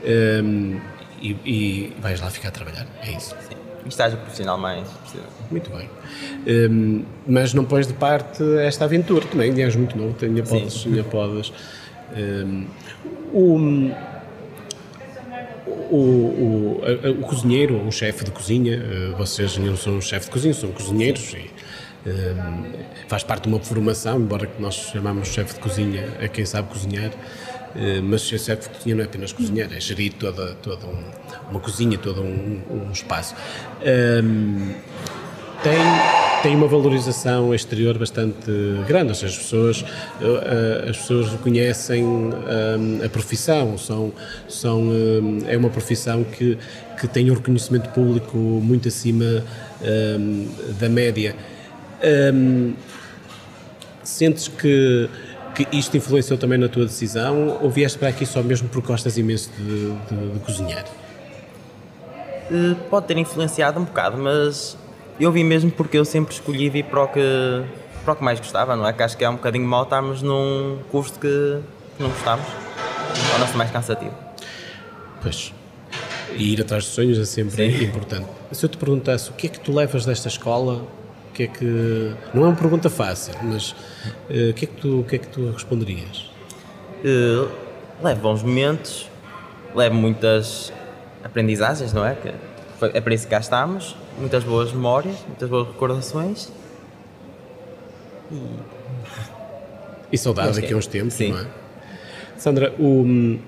[0.05, 0.81] Um, ehm,
[1.21, 3.35] e, e, vais lá ficar a trabalhar, é isso?
[3.49, 3.57] Sim.
[3.87, 4.87] Estágio profissional mais
[5.51, 5.89] Muito bem.
[6.47, 10.87] Um, ehm, mas não pões de parte esta aventura também, és muito novo, ainda podes.
[10.87, 11.53] Ainda podes
[12.17, 12.67] um,
[13.33, 13.93] ehm,
[15.91, 20.33] o, o, o, o cozinheiro, o chefe de cozinha, eh, vocês não são chefe de
[20.33, 21.47] cozinha, são cozinheiros Sim.
[22.07, 26.69] E faz parte de uma formação, embora nós chamamos chefe de cozinha a quem sabe
[26.69, 27.11] cozinhar,
[27.77, 31.05] eh, mas ser chefe de cozinha não é apenas cozinhar, é gerir toda, toda um,
[31.51, 33.35] uma cozinha, todo um, um espaço.
[33.83, 34.75] Um,
[35.63, 35.79] tem,
[36.43, 38.51] tem uma valorização exterior bastante
[38.87, 39.85] grande, as pessoas,
[40.21, 42.05] eh, as pessoas conhecem
[43.05, 44.13] a profissão, são,
[44.49, 44.89] são,
[45.47, 46.57] é uma profissão que,
[47.01, 49.45] que tem um reconhecimento público muito acima
[50.79, 51.35] da média.
[54.03, 55.09] Sentes que,
[55.55, 59.19] que isto influenciou também na tua decisão ou vieste para aqui só mesmo porque gostas
[59.19, 60.85] imenso de, de, de cozinhar?
[62.51, 64.77] Uh, pode ter influenciado um bocado, mas
[65.21, 67.21] eu vi mesmo porque eu sempre escolhi vir para o que,
[68.05, 68.93] para o que mais gostava, não é?
[68.93, 71.59] Que acho que é um bocadinho mal estarmos num curso que,
[71.97, 72.47] que não gostamos,
[73.33, 74.15] é o nosso mais cansativo.
[75.21, 75.53] Pois.
[76.35, 77.85] E ir atrás de sonhos é sempre Sim.
[77.85, 78.29] importante.
[78.53, 80.87] Se eu te perguntasse o que é que tu levas desta escola,
[81.39, 82.15] que é que.
[82.35, 85.29] Não é uma pergunta fácil, mas uh, o, que é que tu, que é que
[85.29, 86.31] tu responderias?
[87.05, 87.49] Uh,
[88.03, 89.09] levo bons momentos,
[89.73, 90.73] levo muitas
[91.23, 92.17] aprendizagens, não é?
[92.17, 92.35] Que
[92.93, 96.51] é para isso que cá estamos, muitas boas memórias, muitas boas recordações.
[98.33, 98.43] E,
[100.13, 101.33] e saudades daqui a uns tempos, Sim.
[101.33, 101.47] não é?
[102.37, 103.39] Sandra, o,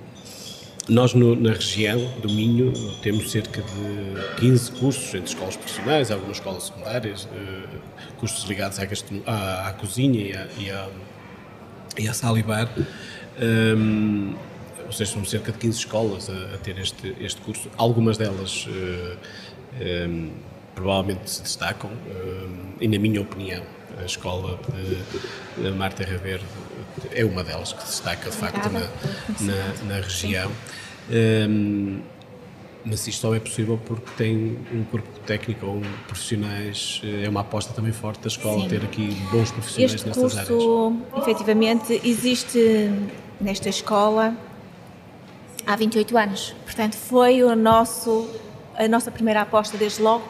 [0.90, 6.38] nós no, na região do Minho temos cerca de 15 cursos entre escolas profissionais, algumas
[6.38, 8.82] escolas secundárias, uh, cursos ligados à,
[9.26, 10.88] à, à cozinha e à, e à,
[11.96, 12.68] e à sala e bar.
[13.40, 14.34] Um,
[14.84, 17.70] ou seja, são cerca de 15 escolas a, a ter este, este curso.
[17.76, 19.16] Algumas delas eh,
[20.08, 20.30] um, eh,
[20.74, 22.48] provavelmente se destacam, uh,
[22.80, 23.62] e na minha opinião,
[24.00, 26.44] a escola de, de Mar Terra Verde
[27.12, 28.80] é uma delas que se destaca de facto na,
[29.40, 30.50] na, na região.
[31.10, 32.00] Um,
[32.84, 37.74] mas isto só é possível porque tem um corpo técnico ou profissionais, é uma aposta
[37.74, 38.68] também forte da escola Sim.
[38.68, 41.28] ter aqui bons profissionais este nestas curso, áreas.
[41.28, 42.90] efetivamente, existe
[43.40, 44.34] nesta escola
[45.66, 46.54] há 28 anos.
[46.64, 48.28] Portanto, foi o nosso,
[48.74, 50.24] a nossa primeira aposta desde logo,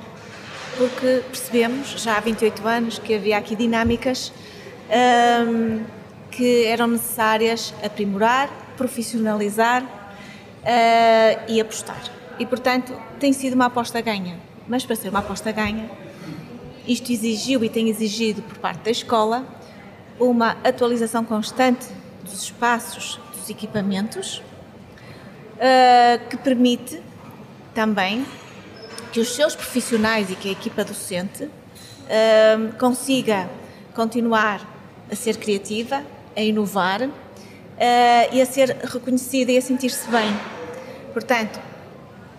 [0.76, 4.32] porque percebemos já há 28 anos que havia aqui dinâmicas
[4.90, 5.84] um,
[6.30, 12.00] que eram necessárias aprimorar, profissionalizar uh, e apostar.
[12.38, 14.38] E, portanto, tem sido uma aposta ganha.
[14.66, 15.90] Mas para ser uma aposta ganha,
[16.86, 19.44] isto exigiu e tem exigido por parte da escola
[20.18, 21.86] uma atualização constante
[22.22, 24.42] dos espaços, dos equipamentos,
[25.56, 27.02] uh, que permite
[27.74, 28.24] também
[29.12, 33.48] que os seus profissionais e que a equipa docente uh, consiga
[33.94, 34.60] continuar
[35.10, 36.02] a ser criativa,
[36.36, 37.10] a inovar uh,
[38.32, 40.34] e a ser reconhecida e a sentir-se bem.
[41.12, 41.60] Portanto,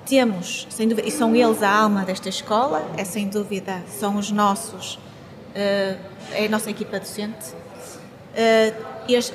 [0.06, 4.32] temos, sem dúvida, e são eles a alma desta escola, é sem dúvida, são os
[4.32, 5.00] nossos, uh,
[6.32, 7.54] é a nossa equipa docente.
[8.34, 8.92] Uh,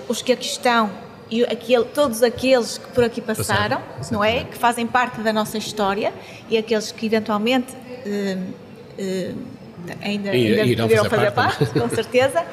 [0.09, 0.91] os que aqui estão
[1.31, 4.45] e aquele, todos aqueles que por aqui passaram, não é?
[4.45, 6.13] Que fazem parte da nossa história
[6.49, 9.39] e aqueles que eventualmente uh, uh,
[10.03, 12.45] ainda, e, ainda poderão fazer, fazer parte, parte com certeza.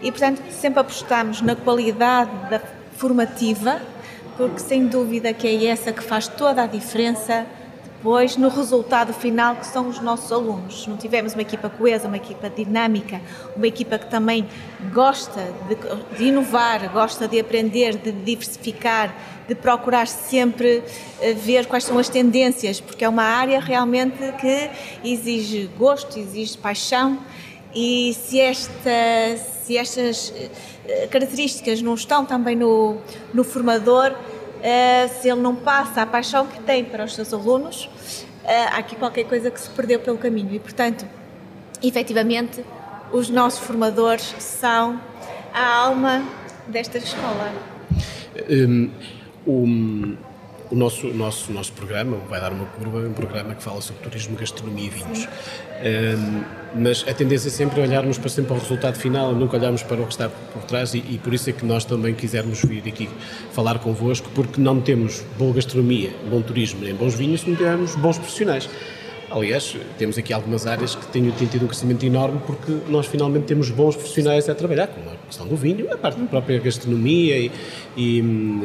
[0.00, 2.60] E portanto sempre apostamos na qualidade da
[2.96, 3.80] formativa,
[4.36, 7.44] porque sem dúvida que é essa que faz toda a diferença
[8.02, 10.88] depois no resultado final que são os nossos alunos.
[10.88, 13.20] Não tivermos uma equipa coesa, uma equipa dinâmica,
[13.56, 14.44] uma equipa que também
[14.92, 19.14] gosta de, de inovar, gosta de aprender, de diversificar,
[19.46, 20.82] de procurar sempre
[21.20, 24.70] eh, ver quais são as tendências, porque é uma área realmente que
[25.04, 27.20] exige gosto, exige paixão
[27.72, 30.34] e se, esta, se estas
[30.88, 32.96] eh, características não estão também no,
[33.32, 34.12] no formador,
[35.20, 37.84] se ele não passa a paixão que tem para os seus alunos,
[38.44, 40.54] uh, há aqui qualquer coisa que se perdeu pelo caminho.
[40.54, 41.06] E, portanto,
[41.82, 42.64] efetivamente,
[43.12, 45.00] os nossos formadores são
[45.52, 46.24] a alma
[46.68, 47.52] desta escola.
[48.48, 48.90] Um,
[49.46, 50.16] um
[50.72, 54.02] o nosso, nosso, nosso programa, vai dar uma curva, é um programa que fala sobre
[54.02, 55.28] turismo, gastronomia e vinhos.
[55.28, 56.44] Um,
[56.82, 60.00] mas a tendência é sempre olharmos para sempre para o resultado final, nunca olharmos para
[60.00, 62.88] o que está por trás e, e, por isso é que nós também quisermos vir
[62.88, 63.06] aqui
[63.52, 67.94] falar convosco, porque não temos boa gastronomia, bom turismo nem bons vinhos se não tivermos
[67.94, 68.66] bons profissionais.
[69.34, 73.70] Aliás, temos aqui algumas áreas que têm, tido um crescimento enorme porque nós finalmente temos
[73.70, 77.50] bons profissionais a trabalhar, como a questão do vinho, a parte da própria gastronomia e,
[77.96, 78.18] e,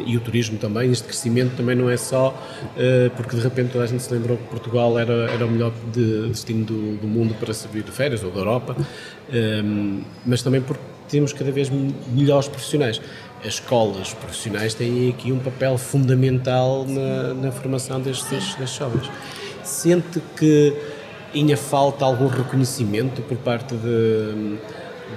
[0.06, 0.92] e, o turismo também.
[0.92, 4.36] Este crescimento também não é só uh, porque de repente toda a gente se lembrou
[4.36, 7.92] que Portugal era, era o melhor de, destino do, do mundo para se vir de
[7.92, 11.72] férias ou da Europa, um, ehm, mas também porque temos cada vez
[12.14, 13.00] melhores profissionais.
[13.40, 19.10] As escolas profissionais têm aqui um papel fundamental na, na formação destes, destes jovens
[19.68, 20.74] sente que
[21.34, 24.58] ainda falta algum reconhecimento por parte de,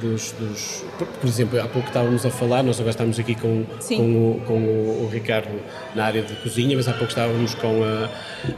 [0.01, 4.31] dos, dos, por exemplo, há pouco estávamos a falar, nós agora estamos aqui com, com,
[4.31, 5.61] o, com o, Ricardo
[5.95, 8.09] na área de cozinha, mas há pouco estávamos com a,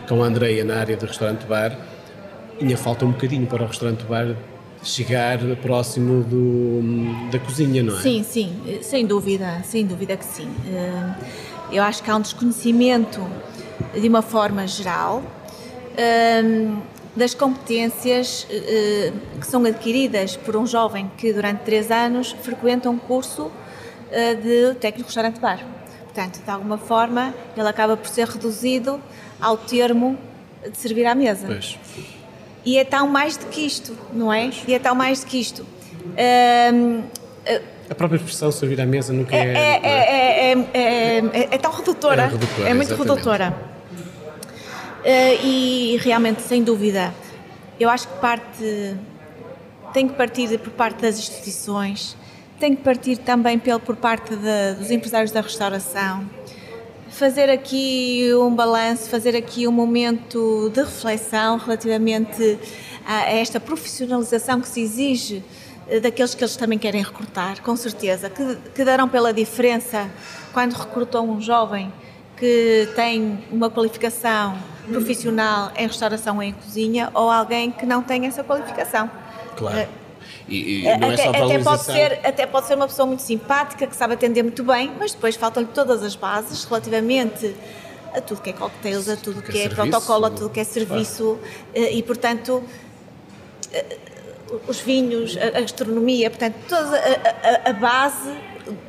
[0.08, 1.76] com a Andreia na área do restaurante-bar.
[2.60, 4.36] Ainda falta um bocadinho para o restaurante-bar
[4.82, 8.02] chegar próximo do, da cozinha, não é?
[8.02, 10.48] Sim, sim, sem dúvida, sem dúvida que sim.
[10.66, 11.14] Eh,
[11.72, 13.20] eu acho que há um desconhecimento
[13.98, 15.22] de uma forma geral
[16.44, 16.80] um,
[17.14, 22.98] das competências uh, que são adquiridas por um jovem que durante três anos frequenta um
[22.98, 23.52] curso uh,
[24.42, 25.60] de técnico restaurante bar.
[26.04, 29.00] Portanto, de alguma forma, ele acaba por ser reduzido
[29.40, 30.18] ao termo
[30.70, 31.46] de servir à mesa.
[31.46, 31.78] Pois.
[32.64, 34.50] E é tão mais do que isto, não é?
[34.68, 35.66] E é tão mais do que isto.
[36.16, 37.02] Ahm,
[37.90, 39.52] A própria expressão servir à mesa nunca é, é.
[39.52, 40.52] é, é?
[40.52, 42.22] é, é, é, é- é tão redutora.
[42.22, 43.08] É redutora, muito exatamente.
[43.08, 43.71] redutora.
[45.04, 47.12] Eh, e realmente, sem dúvida,
[47.80, 48.96] eu acho que parte
[49.92, 52.16] tem que partir por parte das instituições,
[52.58, 56.24] tem que partir também pelo, por parte de- dos empresários da restauração,
[57.10, 62.58] fazer aqui um balanço, fazer aqui um momento de reflexão relativamente
[63.04, 65.42] a, a esta profissionalização que se exige
[65.88, 70.08] eh, daqueles que eles também querem recrutar, com certeza, que, que darão pela diferença
[70.52, 71.92] quando recrutam um jovem
[72.42, 78.26] que tem uma qualificação profissional em restauração ou em cozinha ou alguém que não tem
[78.26, 79.08] essa qualificação.
[79.56, 79.78] Claro.
[79.78, 79.88] Eh,
[80.48, 83.86] E, e não é até, até pode ser, até pode ser uma pessoa muito simpática,
[83.86, 87.54] que sabe atender muito bem, mas depois faltam-lhe todas as bases relativamente
[88.12, 90.50] a tudo que é cocktails, a tudo que, Que é é, serviço, protocolo, a tudo
[90.50, 91.38] que é serviço
[91.72, 92.60] eh, e, portanto,
[93.72, 93.96] eh,
[94.66, 98.30] os vinhos, a a gastronomia, portanto, toda a, a- a base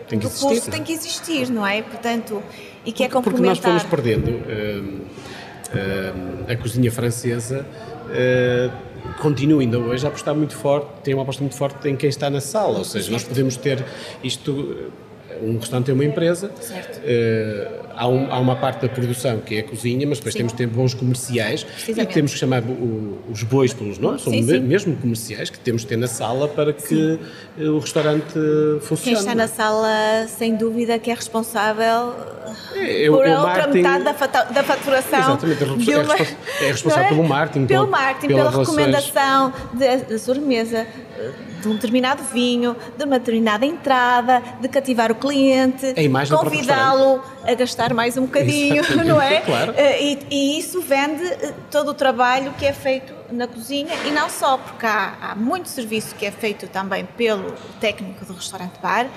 [0.07, 1.81] Tem do existir, curso tem que existir, não é?
[1.81, 2.41] Portanto,
[2.85, 3.63] e que é Porque nós complementar.
[3.63, 4.99] fomos perdendo hum,
[5.75, 7.65] hum, a cozinha francesa.
[8.09, 12.07] hum, continua ainda hoje a apostar muito forte, tem uma aposta muito forte em quem
[12.09, 13.83] está na sala, ou seja, nós podemos ter
[14.23, 14.91] isto,
[15.41, 17.01] um restaurante é uma empresa, Certo.
[17.03, 20.39] eh, há, um- há uma parte da produção que é a cozinha, mas depois Sim.
[20.39, 24.31] temos de ter bons comerciais e temos que chamar o- os bois pelos nomes, são
[24.33, 24.59] Sim, sim.
[24.59, 27.19] mesmo comerciais que temos de ter na sala para que
[27.59, 29.17] eh, o restaurante Quem funcione.
[29.17, 32.13] está na sala, sem dúvida, que é responsável
[32.75, 35.19] É, é por é a outra metade da, fata- da faturação.
[35.19, 38.67] Exatamente, é é responsa- é responsável pelo marketing, Pelo pela- marketing, pela relações.
[38.67, 39.53] recomendação
[40.09, 40.85] da sobremesa,
[41.61, 45.93] de um determinado vinho, de uma determinada entrada, de cativar o cliente,
[46.27, 49.41] próprio convidá-lo a gastar mais um bocadinho, Exatamente, não é?
[49.41, 49.73] claro.
[49.75, 54.11] Eh, E, e isso vende eh, todo o trabalho que é feito na cozinha e
[54.11, 59.07] não só, porque há, há muito serviço que é feito também pelo técnico do restaurante-bar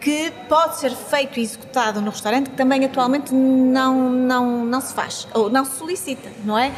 [0.00, 4.94] que pode ser feito e executado no restaurante que também atualmente não, não, não se
[4.94, 6.72] faz ou não se solicita, não é?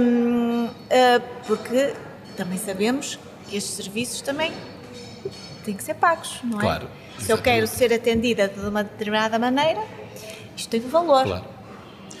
[0.00, 1.94] Hum, ah, porque
[2.36, 4.50] também sabemos que estes serviços também
[5.64, 6.62] têm que ser pagos, não é?
[6.62, 6.88] Claro,
[7.22, 9.80] Se eu quero ser atendida de uma determinada maneira,
[10.56, 11.24] isto tem um valor.
[11.24, 11.44] Claro.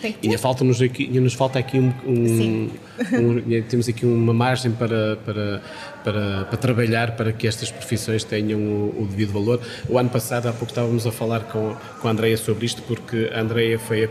[0.02, 0.38] Tem que E ter.
[0.38, 2.70] falta-nos aqui, ainda nos falta aqui um, um-
[3.12, 5.62] um- temos aqui uma margem para, para,
[6.04, 9.60] para, para trabalhar para que estas profissões tenham o, o devido valor.
[9.88, 13.30] O ano passado, há pouco estávamos a falar com, com a Andreia sobre isto, porque
[13.32, 14.08] a Andreia foi a,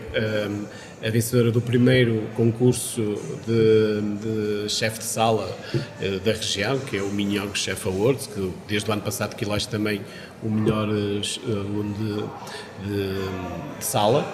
[1.04, 3.16] a, a vencedora do primeiro concurso
[3.46, 5.50] de, de chefe de sala
[6.00, 9.44] eh, da região, que é o Minhong Chef Awards, que desde o ano passado que
[9.44, 10.02] elege também
[10.44, 13.14] o melhor eh, aluno de, de,
[13.80, 14.26] de sala.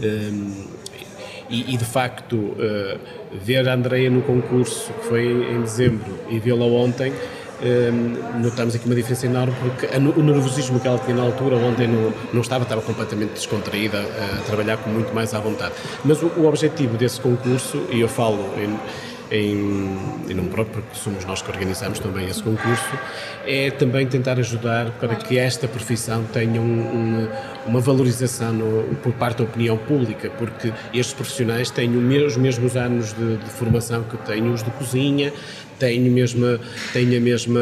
[0.00, 0.81] Um,
[1.52, 2.98] e, e, de facto uh,
[3.32, 7.12] ver a Andreia no concurso que foi em, em dezembro e vê-la ontem
[7.62, 11.86] um, notamos aqui uma diferença enorme porque o nervosismo que ela tinha na altura ontem
[11.86, 15.72] não, não estava, estava completamente descontraída a trabalhar com muito mais à vontade.
[16.04, 18.76] Mas o, o objetivo desse concurso e eu falo em,
[19.32, 19.96] em,
[20.28, 22.98] em nome próprio, porque somos nós que organizamos também esse concurso,
[23.46, 27.28] é também tentar ajudar para que esta profissão tenha um, um,
[27.66, 33.14] uma valorização no, por parte da opinião pública, porque estes profissionais têm os mesmos anos
[33.14, 35.32] de, de formação que têm os de cozinha,
[35.78, 36.60] têm, mesma,
[36.92, 37.60] têm a mesma,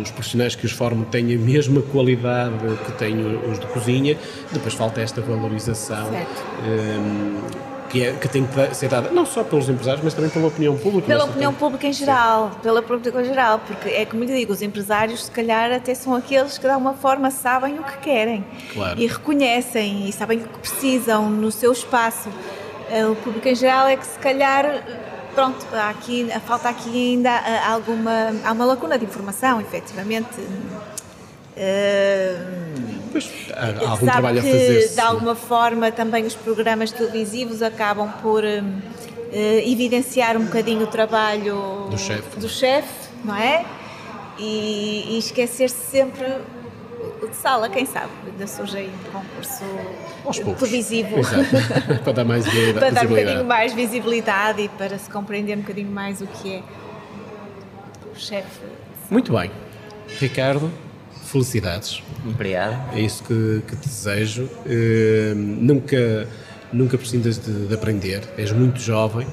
[0.00, 2.54] os profissionais que os formam têm a mesma qualidade
[2.86, 3.16] que têm
[3.50, 4.16] os de cozinha,
[4.52, 6.08] depois falta esta valorização.
[7.92, 10.76] Que, é, que tem que ser dada não só pelos empresários, mas também pela opinião
[10.78, 11.06] pública.
[11.06, 12.58] Pela opinião pública em geral, Sim.
[12.62, 16.14] pela pública em geral, porque é como lhe digo, os empresários se calhar até são
[16.14, 18.98] aqueles que de alguma forma sabem o que querem claro.
[18.98, 22.30] e reconhecem e sabem o que precisam no seu espaço.
[23.10, 24.82] O público em geral é que se calhar
[25.34, 27.30] pronto, há aqui, falta aqui ainda
[27.66, 30.40] alguma, há uma lacuna de informação, efetivamente.
[31.54, 34.88] Uh, Pois, há algum trabalho a fazer.
[34.88, 38.72] De alguma forma, também os programas televisivos acabam por uh,
[39.32, 43.64] evidenciar um bocadinho o trabalho do chefe, do chefe não é?
[44.38, 46.26] E, e esquecer-se sempre
[47.22, 48.10] o de sala, quem sabe?
[48.26, 49.64] Ainda surge aí um concurso
[50.24, 51.16] Aos televisivo
[52.02, 52.44] para dar mais
[52.74, 56.56] para dar um bocadinho mais visibilidade e para se compreender um bocadinho mais o que
[56.56, 56.62] é
[58.12, 58.60] o chefe.
[59.10, 59.50] Muito bem,
[60.18, 60.70] Ricardo.
[61.32, 62.02] Felicidades.
[62.26, 62.94] Obrigado.
[62.94, 64.42] É isso que, que te desejo.
[64.44, 66.28] Uh, nunca,
[66.70, 68.20] nunca precisas de, de, aprender.
[68.36, 69.26] És muito jovem.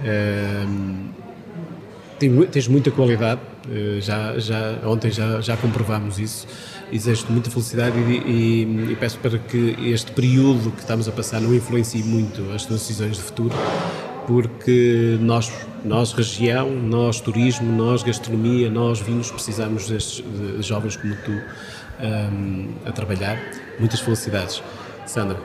[0.00, 1.06] Uh,
[2.50, 3.42] tens, muita qualidade.
[3.70, 6.46] Eh, já, já, ontem já, já comprovámos isso.
[6.90, 11.40] Desejo-te muita felicidade e, e, e, peço para que este período que estamos a passar
[11.40, 13.54] não influencie muito as tuas decisões de futuro,
[14.26, 15.50] porque nós,
[15.84, 22.68] nós região, nós turismo, nós gastronomia, nós vinhos, precisamos destes de jovens como tu um,
[22.84, 23.40] a trabalhar.
[23.78, 24.62] Muitas felicidades.
[25.06, 25.38] Sandra,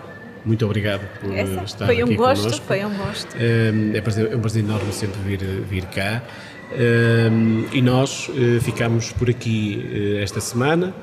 [0.44, 2.66] muito obrigado por Essa, estar foi um aqui gosto, connosco.
[2.66, 6.24] Foi um gosto, um, é, prazer, é um prazer enorme sempre vir, vir cá.
[6.72, 10.94] Um, e nós uh, ficamos por aqui uh, esta semana.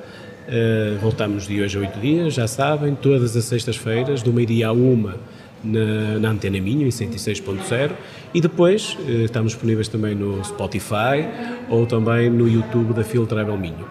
[0.48, 4.72] Uh, voltamos de hoje a oito dias, já sabem, todas as sextas-feiras, do meio-dia a
[4.72, 5.16] uma,
[5.62, 7.92] na, na, Antena Minho, em 106.0,
[8.34, 11.26] e depois estamos disponíveis também no Spotify
[11.68, 13.86] ou também no YouTube da Fil Travel Minho.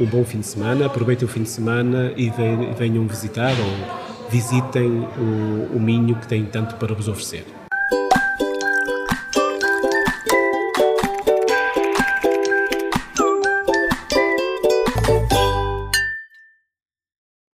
[0.00, 2.32] Um bom fim de semana, aproveitem o fim de semana e
[2.78, 7.59] venham visitar ou visitem o, o Minho que tem tanto para vos oferecer.